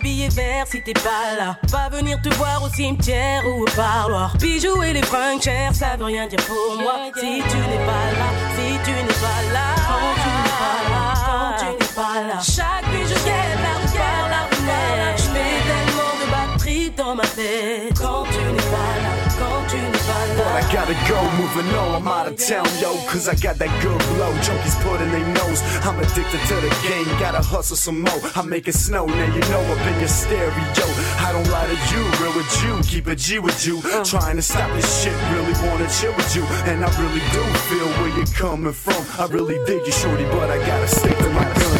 Billets 0.00 0.28
verts 0.28 0.66
si 0.66 0.82
t'es 0.82 0.92
pas 0.92 1.36
là. 1.38 1.56
Pas 1.70 1.88
venir 1.94 2.20
te 2.22 2.28
voir 2.34 2.62
au 2.62 2.68
cimetière 2.68 3.42
ou 3.46 3.62
au 3.62 3.64
parloir. 3.76 4.36
Bijoux 4.38 4.82
et 4.82 4.92
les 4.92 5.02
fringues 5.02 5.40
chères, 5.40 5.74
ça 5.74 5.96
veut 5.98 6.06
rien 6.06 6.26
dire 6.26 6.40
pour 6.46 6.76
moi. 6.80 6.94
Si 7.14 7.20
tu 7.20 7.56
n'es 7.56 7.84
pas 7.86 8.08
là, 8.18 8.28
si 8.56 8.78
tu 8.84 8.90
n'es 8.90 9.18
pas 9.24 9.42
là. 9.52 9.68
Quand 9.88 10.14
tu 10.22 10.28
n'es 10.36 10.54
pas 10.62 10.80
là, 10.90 11.14
quand 11.26 11.52
tu 11.58 11.66
n'es 11.72 11.92
pas 11.94 12.20
là. 12.28 12.40
Chaque 12.42 12.86
nuit 12.92 13.06
je 13.06 13.14
guette 13.24 13.60
la 13.62 13.72
route 13.80 13.96
par 13.96 14.96
la 14.96 15.16
Je 15.16 15.28
mets 15.32 15.60
tellement 15.68 16.14
de 16.20 16.26
batterie 16.30 16.90
dans 16.96 17.14
ma 17.14 17.26
tête 17.26 17.89
I 20.60 20.72
gotta 20.72 20.92
go, 21.08 21.18
moving 21.40 21.72
on, 21.74 22.02
I'm 22.02 22.06
out 22.06 22.28
of 22.28 22.36
town, 22.36 22.68
yo 22.80 22.92
Cause 23.08 23.28
I 23.28 23.34
got 23.34 23.56
that 23.56 23.72
good 23.80 23.98
blow, 24.12 24.30
junkies 24.44 24.76
put 24.84 25.00
in 25.00 25.10
their 25.10 25.26
nose 25.40 25.62
I'm 25.88 25.98
addicted 25.98 26.36
to 26.36 26.54
the 26.60 26.68
game, 26.84 27.08
gotta 27.18 27.40
hustle 27.40 27.76
some 27.76 28.02
more 28.02 28.20
I 28.36 28.42
make 28.42 28.68
it 28.68 28.74
snow, 28.74 29.06
now 29.06 29.34
you 29.34 29.40
know 29.48 29.62
up 29.72 29.86
in 29.88 29.98
your 29.98 30.08
stereo. 30.08 30.86
I 31.16 31.32
don't 31.32 31.48
lie 31.48 31.64
to 31.64 31.78
you, 31.96 32.02
real 32.20 32.36
with 32.36 32.52
you, 32.62 32.76
keep 32.84 33.08
it 33.08 33.16
G 33.16 33.38
with 33.38 33.66
you. 33.66 33.80
Uh. 33.80 34.04
Trying 34.04 34.36
to 34.36 34.42
stop 34.42 34.70
this 34.76 35.02
shit, 35.02 35.16
really 35.32 35.54
wanna 35.64 35.88
chill 35.88 36.14
with 36.14 36.36
you 36.36 36.44
And 36.68 36.84
I 36.84 36.88
really 37.00 37.24
do 37.32 37.42
feel 37.70 37.88
where 37.96 38.12
you're 38.18 38.34
coming 38.36 38.74
from. 38.74 39.00
I 39.18 39.32
really 39.32 39.56
dig 39.64 39.86
you, 39.86 39.92
shorty, 39.92 40.24
but 40.24 40.50
I 40.50 40.58
gotta 40.66 40.88
stick 40.88 41.16
to 41.16 41.30
my 41.30 41.48
gun, 41.56 41.79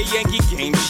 A 0.00 0.14
Yankee 0.14 0.56
game. 0.56 0.89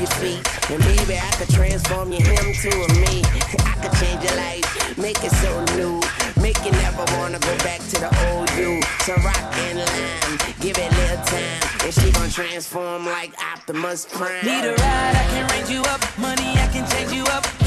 Your 0.00 0.08
feet. 0.16 0.40
And 0.70 0.82
baby, 0.82 1.18
I 1.18 1.30
could 1.36 1.50
transform 1.50 2.10
you 2.10 2.24
him 2.24 2.54
to 2.54 2.70
a 2.70 2.88
me. 3.04 3.20
I 3.68 3.74
could 3.82 3.92
change 4.00 4.24
your 4.24 4.34
life, 4.34 4.96
make 4.96 5.22
it 5.22 5.30
so 5.30 5.52
new. 5.76 6.00
Make 6.40 6.56
you 6.64 6.72
never 6.72 7.04
wanna 7.18 7.38
go 7.38 7.54
back 7.58 7.80
to 7.80 8.00
the 8.00 8.10
old 8.32 8.48
you. 8.56 8.80
So 9.04 9.12
rock 9.16 9.36
and 9.68 9.78
lime, 9.78 10.38
give 10.60 10.78
it 10.78 10.90
a 10.90 10.96
little 10.96 11.24
time. 11.26 11.84
And 11.84 11.92
she 11.92 12.10
gon' 12.12 12.30
transform 12.30 13.04
like 13.04 13.34
Optimus 13.52 14.06
Prime. 14.10 14.42
Need 14.42 14.64
a 14.64 14.72
ride, 14.72 15.16
I 15.16 15.26
can 15.32 15.46
range 15.50 15.68
you 15.68 15.82
up. 15.82 16.00
Money, 16.18 16.48
I 16.56 16.68
can 16.72 16.88
change 16.88 17.12
you 17.12 17.24
up. 17.24 17.59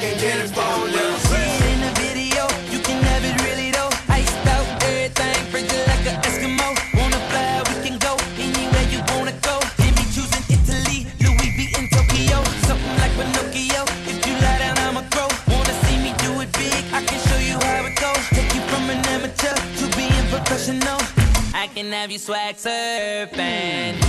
Can, 0.00 0.16
get 0.20 0.38
it 0.38 0.50
for. 0.54 0.62
See 1.26 1.34
it 1.34 1.74
in 1.74 1.80
the 1.82 1.90
video, 1.98 2.46
you 2.70 2.78
can 2.78 3.02
have 3.02 3.24
it 3.24 3.34
really 3.42 3.72
though. 3.72 3.90
Iced 4.08 4.46
out, 4.46 4.66
everything, 4.84 5.82
like 5.90 6.06
a 6.06 6.14
Eskimo. 6.22 6.70
Wanna 6.94 7.18
fly, 7.26 7.62
we 7.66 7.74
can 7.82 7.98
go 7.98 8.14
anywhere 8.38 8.86
you 8.94 9.02
wanna 9.10 9.34
go. 9.42 9.58
Jimmy 9.82 10.06
Italy, 10.54 10.98
Louis 11.18 11.50
V 11.56 11.58
in 11.78 11.88
Tokyo. 11.90 12.38
Something 12.70 12.96
like 13.02 13.10
Pinocchio. 13.18 13.82
If 14.06 14.24
you 14.24 14.34
lie 14.38 14.58
down, 14.62 14.78
I'ma. 14.86 15.02
Wanna 15.50 15.74
see 15.82 15.98
me 15.98 16.14
do 16.22 16.30
it 16.42 16.52
big? 16.52 16.84
I 16.94 17.02
can 17.02 17.18
show 17.26 17.40
you 17.42 17.58
how 17.58 17.82
it 17.90 17.96
goes. 17.98 18.22
Take 18.30 18.54
you 18.54 18.62
from 18.70 18.90
an 18.90 19.02
amateur 19.14 19.56
to 19.78 19.84
being 19.96 20.26
professional. 20.30 21.00
I 21.54 21.66
can 21.74 21.90
have 21.90 22.12
you 22.12 22.18
swag 22.18 22.54
surfing. 22.54 24.07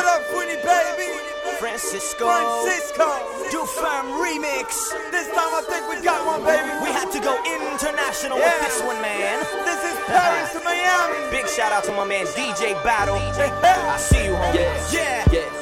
What 0.00 0.16
up, 0.16 0.26
Fouine, 0.32 0.56
baby? 0.64 1.12
Francisco. 1.60 2.24
Francisco. 2.24 3.04
Du 3.52 3.66
Ferme 3.66 4.08
Remix. 4.16 4.88
This 5.12 5.28
time 5.28 5.52
I 5.52 5.62
think 5.68 5.90
we 5.92 6.00
got 6.02 6.24
one, 6.24 6.40
baby. 6.42 6.70
We 6.82 6.88
had 6.88 7.12
to 7.12 7.20
go 7.20 7.36
international 7.44 8.38
Yeah. 8.38 8.48
with 8.48 8.60
this 8.64 8.80
one, 8.80 8.96
man. 9.02 9.44
This 9.68 9.84
is 9.92 10.00
Paris 10.06 10.52
to 10.56 10.60
Miami. 10.64 11.30
Big 11.30 11.46
shout 11.48 11.70
out 11.72 11.84
to 11.84 11.92
my 11.92 12.04
man 12.06 12.24
DJ 12.28 12.72
Battle. 12.82 13.16
I 13.36 13.98
see 13.98 14.24
you, 14.24 14.32
homie. 14.32 14.54
Yeah, 14.54 14.88
yeah, 14.90 15.24
yeah. 15.30 15.59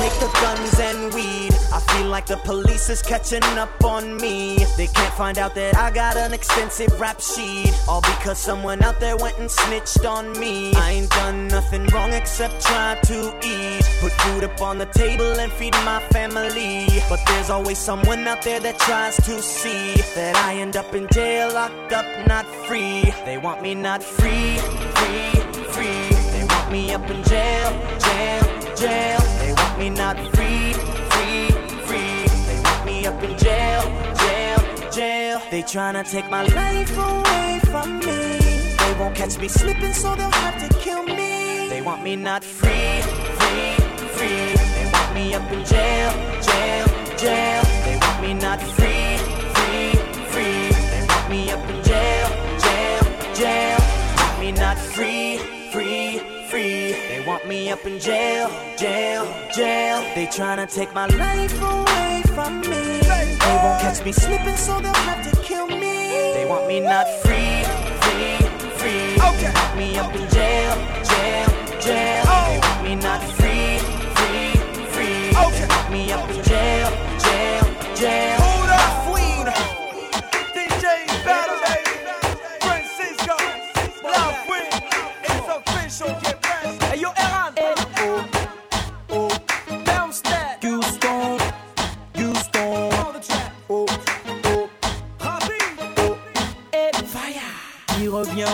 Take 0.00 0.18
the 0.18 0.32
guns 0.40 0.80
and 0.80 1.12
weed. 1.12 1.52
I 1.72 1.80
feel 1.90 2.06
like 2.06 2.26
the 2.26 2.38
police 2.38 2.88
is 2.88 3.02
catching 3.02 3.44
up 3.64 3.84
on 3.84 4.16
me. 4.16 4.64
They 4.78 4.86
can't 4.86 5.14
find 5.14 5.36
out 5.36 5.54
that 5.56 5.76
I 5.76 5.90
got 5.90 6.16
an 6.16 6.32
extensive 6.32 6.92
rap 6.98 7.20
sheet. 7.20 7.72
All 7.86 8.00
because 8.00 8.38
someone 8.38 8.82
out 8.82 8.98
there 8.98 9.16
went 9.16 9.38
and 9.38 9.50
snitched 9.50 10.04
on 10.06 10.32
me. 10.40 10.72
I 10.74 10.90
ain't 10.96 11.10
done 11.10 11.48
nothing 11.48 11.84
wrong 11.88 12.12
except 12.12 12.62
try 12.62 12.98
to 13.10 13.18
eat. 13.44 13.84
Put 14.00 14.12
food 14.22 14.44
up 14.44 14.60
on 14.62 14.78
the 14.78 14.86
table 14.86 15.32
and 15.42 15.52
feed 15.52 15.74
my 15.92 16.00
family. 16.10 16.86
But 17.10 17.20
there's 17.26 17.50
always 17.50 17.78
someone 17.78 18.26
out 18.26 18.42
there 18.42 18.60
that 18.60 18.78
tries 18.78 19.16
to 19.28 19.42
see 19.42 19.94
that 20.14 20.34
I 20.36 20.54
end 20.54 20.76
up 20.76 20.94
in 20.94 21.08
jail, 21.12 21.52
locked 21.52 21.92
up, 21.92 22.06
not 22.26 22.46
free. 22.66 23.12
They 23.26 23.36
want 23.36 23.60
me 23.60 23.74
not 23.74 24.02
free, 24.02 24.56
free, 24.98 25.32
free. 25.74 26.08
They 26.32 26.44
want 26.48 26.72
me 26.72 26.92
up 26.94 27.06
in 27.10 27.22
jail, 27.24 27.70
jail, 27.98 28.76
jail. 28.76 29.39
Me 29.80 29.88
not 29.88 30.18
free, 30.36 30.74
free, 30.74 31.48
free. 31.88 32.26
They 32.48 32.60
want 32.62 32.84
me 32.84 33.06
up 33.06 33.22
in 33.22 33.38
jail, 33.38 33.82
jail, 34.14 34.90
jail. 34.92 35.40
They 35.50 35.62
tryna 35.62 36.04
take 36.04 36.28
my 36.28 36.42
life 36.42 36.94
away 36.98 37.60
from 37.70 37.98
me. 38.00 38.38
They 38.76 38.92
won't 38.98 39.14
catch 39.14 39.38
me 39.38 39.48
slipping, 39.48 39.94
so 39.94 40.14
they'll 40.14 40.30
have 40.30 40.60
to 40.60 40.78
kill 40.80 41.02
me. 41.04 41.68
They 41.70 41.80
want 41.80 42.02
me 42.02 42.14
not 42.14 42.44
free, 42.44 43.00
free, 43.40 43.72
free. 44.16 44.52
They 44.76 44.90
want 44.92 45.14
me 45.14 45.32
up 45.32 45.50
in 45.50 45.64
jail, 45.64 46.12
jail, 46.42 46.86
jail. 47.16 47.62
They 47.86 47.96
want 48.02 48.20
me 48.20 48.34
not 48.34 48.60
free, 48.60 49.16
free, 49.56 49.92
free. 50.28 50.68
They 50.92 51.06
want 51.08 51.30
me 51.30 51.50
up 51.52 51.70
in 51.70 51.82
jail, 51.82 52.28
jail, 52.66 53.02
jail. 53.34 53.78
Want 54.18 54.40
me 54.40 54.52
not 54.52 54.76
free, 54.76 55.38
free, 55.72 56.18
free. 56.50 56.89
They 57.20 57.26
want 57.26 57.46
me 57.46 57.70
up 57.70 57.84
in 57.84 58.00
jail, 58.00 58.48
jail, 58.78 59.26
jail. 59.54 60.00
They 60.14 60.24
tryna 60.24 60.74
take 60.74 60.94
my 60.94 61.04
life 61.04 61.52
away 61.60 62.22
from 62.34 62.62
me. 62.62 63.00
They 63.00 63.36
won't 63.62 63.78
catch 63.82 64.02
me 64.02 64.12
slipping, 64.12 64.56
so 64.56 64.80
they'll 64.80 64.94
have 64.94 65.30
to 65.30 65.42
kill 65.42 65.66
me. 65.66 66.32
They 66.32 66.46
want 66.48 66.66
me 66.66 66.80
not 66.80 67.06
free, 67.20 67.62
free, 68.00 68.38
free. 68.78 69.16
They 69.16 69.52
want 69.52 69.76
me 69.76 69.98
up 69.98 70.14
in 70.14 70.30
jail, 70.30 70.74
jail, 71.04 71.78
jail. 71.78 72.24
Oh. 72.26 72.46
They 72.48 72.58
want 72.58 72.84
me 72.84 72.94
not 72.94 73.22
free, 73.36 73.78
free, 74.16 74.54
free. 74.88 75.28
They 75.28 75.66
want 75.68 75.92
me 75.92 76.12
up 76.12 76.30
in 76.30 76.42
jail, 76.42 76.90
jail, 77.18 77.94
jail. 77.96 78.59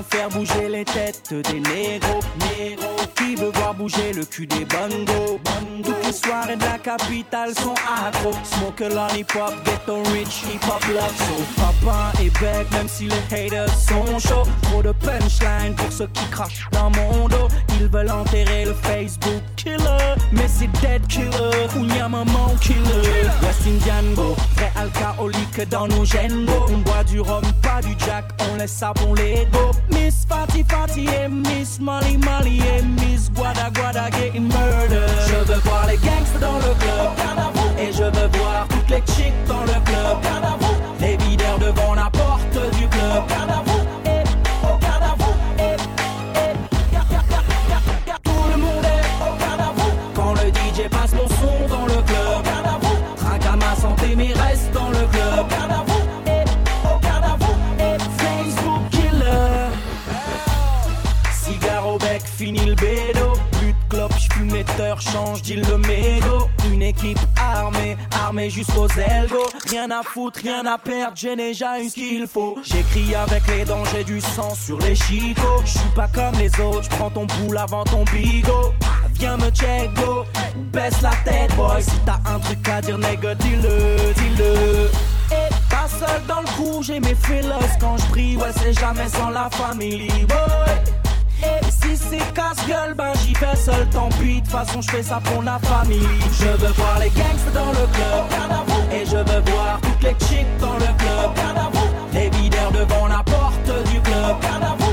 Faire 0.03 0.29
bouger 0.29 0.69
les 0.69 0.85
têtes 0.85 1.33
des 1.33 1.61
négros, 1.61 2.21
Qui 3.17 3.35
veut 3.35 3.51
voir 3.55 3.75
bouger 3.75 4.13
le 4.13 4.25
cul 4.25 4.47
des 4.47 4.65
bongos, 4.65 5.41
Toutes 5.83 6.07
les 6.07 6.13
soirées 6.13 6.57
de 6.57 6.65
la 6.65 6.79
capitale 6.79 7.55
sont 7.55 7.75
accro. 8.05 8.33
Smoke 8.45 8.83
a 8.83 8.89
lollipop, 8.89 9.55
ghetto 9.65 10.03
rich, 10.13 10.43
hip 10.45 10.63
hop 10.67 10.85
love. 10.93 11.15
So 11.17 11.43
Papin 11.57 12.13
et 12.21 12.31
bec, 12.31 12.71
même 12.73 12.89
si 12.89 13.09
les 13.09 13.37
haters 13.37 13.75
sont 13.75 14.19
chauds 14.19 14.49
Trop 14.63 14.83
de 14.83 14.93
punchline 14.93 15.75
pour 15.77 15.91
ceux 15.91 16.09
qui 16.09 16.27
crachent 16.31 16.69
dans 16.73 16.91
mon 16.91 17.29
dos 17.29 17.49
Ils 17.79 17.89
veulent 17.89 18.11
enterrer 18.11 18.65
le 18.65 18.75
Facebook 18.75 19.43
killer. 19.57 20.15
Mais 20.33 20.49
c'est 20.49 20.71
dead 20.81 21.07
killer, 21.09 21.69
ou 21.79 21.85
y'a 21.85 22.09
maman 22.09 22.55
killer. 22.61 23.29
West 23.43 23.67
Indian 23.67 24.15
go, 24.15 24.35
vrai 24.57 24.73
alcoolique 24.77 25.69
dans 25.69 25.87
nos 25.87 26.05
gènes 26.05 26.47
go. 26.47 26.67
On 26.69 26.79
boit 26.79 27.05
du 27.05 27.21
rhum, 27.21 27.43
pas 27.63 27.81
du 27.83 27.95
jack, 28.05 28.25
on 28.51 28.57
laisse 28.57 28.73
ça 28.73 28.93
pour 28.95 29.15
les 29.15 29.47
go 29.53 29.71
Miss 29.91 30.27
Fatty 30.29 30.65
Fatty 30.65 31.07
et 31.07 31.29
Miss 31.29 31.79
Molly 31.81 32.17
Molly 32.19 32.61
et 32.61 32.83
Miss 32.83 33.31
Guada 33.33 33.71
Guada 33.71 34.11
getting 34.11 34.49
murder 34.49 35.07
Je 35.29 35.53
veux 35.53 35.61
voir 35.61 35.87
les 35.87 35.97
gangsters 35.97 36.41
dans 36.41 36.57
le 36.57 36.75
club. 36.75 37.11
Et 37.79 37.93
je 37.93 38.05
veux 38.05 38.39
voir 38.39 38.67
toutes 38.69 38.91
les 38.91 39.03
chicks 39.15 39.45
dans 39.47 39.63
le 39.63 39.79
club. 39.85 40.19
Les 41.01 41.17
videurs 41.17 41.59
devant 41.59 41.95
la 41.95 42.11
porte 42.11 42.77
du 42.77 42.89
club 42.89 43.25
équipe 66.97 67.19
armée, 67.41 67.97
armée 68.25 68.51
jusqu'aux 68.51 68.89
elbows. 68.89 69.49
Rien 69.69 69.91
à 69.91 70.03
foutre, 70.03 70.41
rien 70.43 70.65
à 70.67 70.79
perdre, 70.79 71.17
j'ai 71.17 71.37
déjà 71.37 71.81
eu 71.81 71.89
ce 71.89 71.95
qu'il 71.95 72.27
faut. 72.27 72.57
J'écris 72.63 73.15
avec 73.15 73.47
les 73.49 73.65
dangers 73.65 74.05
du 74.05 74.21
sang 74.21 74.55
sur 74.55 74.79
les 74.79 74.95
chicots. 74.95 75.63
Je 75.65 75.79
suis 75.79 75.89
pas 75.95 76.09
comme 76.09 76.35
les 76.39 76.51
autres, 76.61 76.85
je 76.85 76.89
prends 76.91 77.11
ton 77.11 77.27
boule 77.27 77.59
avant 77.59 77.85
ton 77.85 78.05
bigot. 78.05 78.73
Viens 79.15 79.37
me 79.37 79.51
check, 79.51 79.93
go, 79.95 80.25
baisse 80.73 81.01
la 81.03 81.13
tête, 81.25 81.55
boy. 81.57 81.83
Si 81.83 81.99
t'as 82.05 82.21
un 82.31 82.39
truc 82.39 82.69
à 82.69 82.81
dire, 82.81 82.99
nègre, 82.99 83.35
dis-le, 83.37 84.13
dis-le. 84.15 84.91
Et 85.33 85.49
pas 85.71 85.89
seul 85.89 86.23
dans 86.29 86.41
le 86.41 86.49
coup, 86.57 86.83
j'ai 86.83 87.01
mes 87.01 87.15
fellas 87.15 87.77
quand 87.81 87.97
je 87.97 88.07
brille, 88.09 88.37
ouais, 88.37 88.53
c'est 88.57 88.79
jamais 88.79 89.09
sans 89.09 89.31
la 89.31 89.49
famille, 89.51 90.27
boy. 90.29 90.96
Si 91.71 91.97
c'est 91.97 92.35
casse-gueule, 92.35 92.95
ben 92.95 93.13
j'y 93.23 93.33
vais 93.35 93.57
seul, 93.57 93.89
tant 93.91 94.09
pis, 94.21 94.41
de 94.41 94.41
toute 94.41 94.49
façon 94.49 94.81
je 94.81 94.91
fais 94.91 95.03
ça 95.03 95.21
pour 95.25 95.43
la 95.43 95.59
famille. 95.59 96.09
Je 96.33 96.47
veux 96.47 96.73
voir 96.73 96.99
les 96.99 97.11
gangsters 97.11 97.53
dans 97.55 97.71
le 97.71 97.87
club, 97.95 98.25
et 98.93 99.05
je 99.05 99.17
veux 99.17 99.53
voir 99.53 99.81
toutes 99.83 100.03
les 100.03 100.17
chicks 100.27 100.59
dans 100.61 100.75
le 100.75 100.91
club. 100.99 101.31
Les 102.13 102.31
videurs 102.31 102.73
devant 102.73 103.07
la 103.07 103.23
porte 103.23 103.71
du 103.91 104.01
club. 104.01 104.86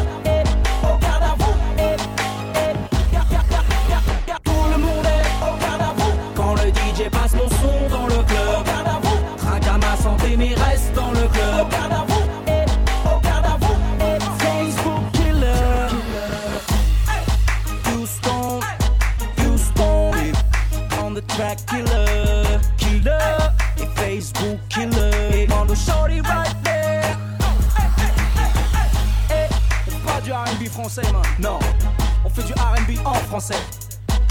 Français. 33.33 33.55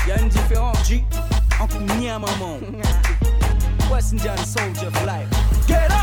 Y 0.06 0.12
a 0.12 0.20
une 0.20 0.28
différence, 0.28 0.76
G, 0.86 1.02
entre 1.60 1.76
ni 1.98 2.08
à 2.08 2.20
maman. 2.20 2.60
West 3.92 4.12
Indian 4.12 4.36
Soldier 4.36 4.90
for 4.92 5.04
life. 5.04 5.28
Gang. 5.66 6.01